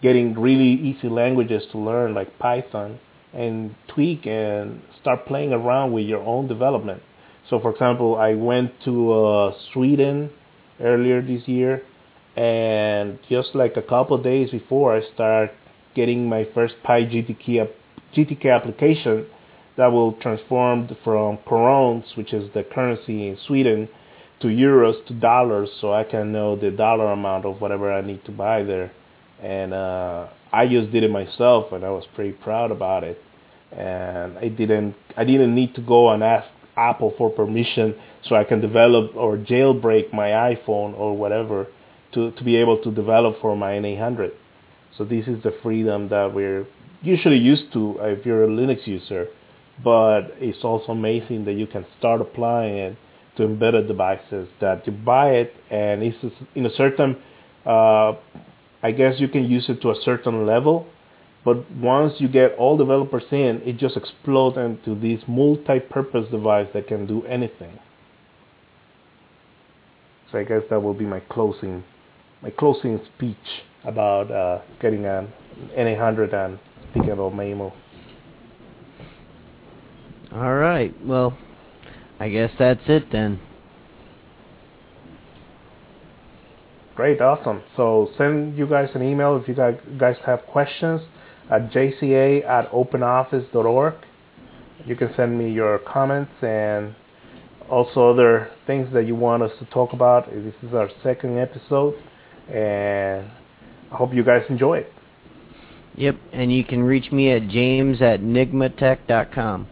getting 0.01 0.39
really 0.39 0.75
easy 0.75 1.09
languages 1.09 1.65
to 1.73 1.79
learn 1.79 2.15
like 2.15 2.39
Python, 2.39 2.99
and 3.37 3.75
tweak 3.89 4.27
and 4.27 4.81
start 5.01 5.27
playing 5.27 5.53
around 5.53 5.93
with 5.93 6.07
your 6.07 6.23
own 6.23 6.49
development. 6.49 7.03
So, 7.51 7.61
for 7.61 7.71
example, 7.71 8.17
I 8.17 8.35
went 8.35 8.73
to 8.85 9.13
uh, 9.13 9.55
Sweden 9.73 10.31
earlier 10.81 11.23
this 11.23 11.47
year, 11.47 11.83
and 12.37 13.19
just 13.29 13.55
like 13.55 13.77
a 13.77 13.83
couple 13.83 14.21
days 14.23 14.51
before, 14.51 14.97
I 14.97 15.03
start 15.15 15.51
getting 15.95 16.29
my 16.29 16.47
first 16.55 16.75
PyGTK 16.85 17.69
GTK 18.17 18.55
application 18.55 19.27
that 19.77 19.89
will 19.89 20.15
transform 20.15 20.89
from 21.05 21.39
coronas, 21.47 22.05
which 22.17 22.33
is 22.33 22.51
the 22.55 22.65
currency 22.65 23.29
in 23.29 23.39
Sweden, 23.47 23.89
to 24.41 24.49
euros 24.49 25.07
to 25.07 25.15
dollars, 25.15 25.69
so 25.81 25.93
I 25.93 26.05
can 26.05 26.33
know 26.33 26.57
the 26.57 26.71
dollar 26.71 27.13
amount 27.13 27.45
of 27.45 27.61
whatever 27.61 27.93
I 27.93 28.01
need 28.01 28.25
to 28.25 28.33
buy 28.33 28.63
there. 28.63 28.93
And 29.43 29.75
uh, 29.75 30.29
I 30.53 30.67
just 30.67 30.91
did 30.93 31.05
it 31.05 31.11
myself, 31.11 31.73
and 31.73 31.85
I 31.85 31.91
was 31.91 32.05
pretty 32.15 32.33
proud 32.33 32.71
about 32.71 33.05
it. 33.05 33.21
And 33.77 34.39
I 34.39 34.49
didn't, 34.49 34.95
I 35.17 35.25
didn't 35.25 35.55
need 35.55 35.75
to 35.75 35.83
go 35.83 36.11
and 36.11 36.23
ask 36.23 36.49
Apple 36.77 37.15
for 37.19 37.31
permission 37.31 37.95
so 38.25 38.35
I 38.35 38.45
can 38.45 38.61
develop 38.61 39.15
or 39.17 39.37
jailbreak 39.37 40.13
my 40.13 40.29
iPhone 40.55 40.99
or 40.99 41.17
whatever 41.17 41.67
to 42.13 42.31
to 42.33 42.45
be 42.45 42.57
able 42.57 42.79
to 42.83 42.91
develop 42.91 43.41
for 43.41 43.57
my 43.57 43.73
N800. 43.73 44.31
So 44.97 45.05
this 45.05 45.27
is 45.27 45.43
the 45.43 45.55
freedom 45.63 46.09
that 46.09 46.33
we're 46.35 46.67
usually 47.03 47.39
used 47.39 47.73
to 47.75 47.99
if 48.01 48.25
you're 48.25 48.45
a 48.45 48.49
Linux 48.49 48.87
user, 48.87 49.29
but 49.85 50.33
it's 50.39 50.65
also 50.65 50.93
amazing 50.93 51.45
that 51.45 51.55
you 51.55 51.67
can 51.67 51.85
start 51.99 52.21
applying 52.21 52.77
it 52.77 52.97
to 53.37 53.45
embedded 53.45 53.87
devices 53.87 54.49
that 54.61 54.87
you 54.87 54.93
buy 54.93 55.31
it 55.31 55.53
and 55.71 56.03
it's 56.03 56.17
in 56.55 56.65
a 56.65 56.71
certain 56.75 57.17
uh, 57.67 58.15
I 58.83 58.93
guess 58.93 59.15
you 59.19 59.29
can 59.29 59.45
use 59.45 59.69
it 59.69 59.83
to 59.83 59.91
a 59.91 59.97
certain 60.03 60.47
level 60.47 60.87
but 61.47 61.71
once 61.73 62.13
you 62.19 62.29
get 62.29 62.53
all 62.59 62.77
developers 62.77 63.25
in 63.31 63.63
it 63.65 63.79
just 63.79 63.97
explodes 63.97 64.59
into 64.59 64.95
this 65.01 65.23
multi-purpose 65.27 66.29
device 66.31 66.69
that 66.75 66.87
can 66.87 67.07
do 67.07 67.25
anything 67.25 67.79
so 70.31 70.39
I 70.39 70.45
guess 70.45 70.63
that 70.69 70.83
will 70.83 70.95
be 70.95 71.07
my 71.07 71.21
closing 71.21 71.83
my 72.43 72.51
closing 72.51 73.01
speech 73.15 73.37
about 73.85 74.31
uh, 74.31 74.61
getting 74.81 75.07
an 75.07 75.33
N800 75.79 76.35
and 76.35 76.59
thinking 76.93 77.13
about 77.13 77.33
Maemo. 77.33 77.73
All 80.33 80.55
right. 80.55 80.95
Well, 81.05 81.37
I 82.19 82.29
guess 82.29 82.51
that's 82.59 82.81
it 82.89 83.11
then. 83.13 83.41
Great, 86.95 87.21
awesome. 87.21 87.63
So 87.77 88.11
send 88.17 88.57
you 88.57 88.67
guys 88.67 88.89
an 88.95 89.03
email 89.03 89.37
if 89.37 89.49
you 89.49 89.55
guys 89.55 90.17
have 90.25 90.43
questions 90.47 91.03
at 91.51 91.71
jza 91.71 92.45
at 92.47 92.71
openoffice.org. 92.71 93.95
You 94.85 94.97
can 94.97 95.13
send 95.17 95.39
me 95.39 95.51
your 95.51 95.79
comments 95.79 96.33
and 96.43 96.95
also 97.71 98.11
other 98.11 98.51
things 98.67 98.93
that 98.93 99.07
you 99.07 99.15
want 99.15 99.43
us 99.43 99.53
to 99.59 99.65
talk 99.67 99.93
about. 99.93 100.31
This 100.31 100.55
is 100.63 100.75
our 100.75 100.89
second 101.03 101.39
episode, 101.39 101.95
and 102.49 103.29
I 103.91 103.97
hope 103.97 104.15
you 104.15 104.25
guys 104.25 104.43
enjoy 104.49 104.79
it. 104.79 104.93
Yep, 105.97 106.17
and 106.33 106.53
you 106.53 106.63
can 106.63 106.83
reach 106.83 107.11
me 107.11 107.33
at 107.33 107.49
james 107.49 108.03
at 108.03 108.21
nigmatech.com. 108.21 109.67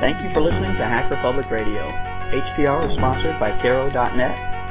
Thank 0.00 0.16
you 0.24 0.32
for 0.32 0.40
listening 0.40 0.72
to 0.76 0.84
Hacker 0.84 1.20
Public 1.22 1.50
Radio. 1.50 1.82
HPR 2.32 2.88
is 2.88 2.96
sponsored 2.96 3.38
by 3.38 3.50
Caro.net, 3.60 4.59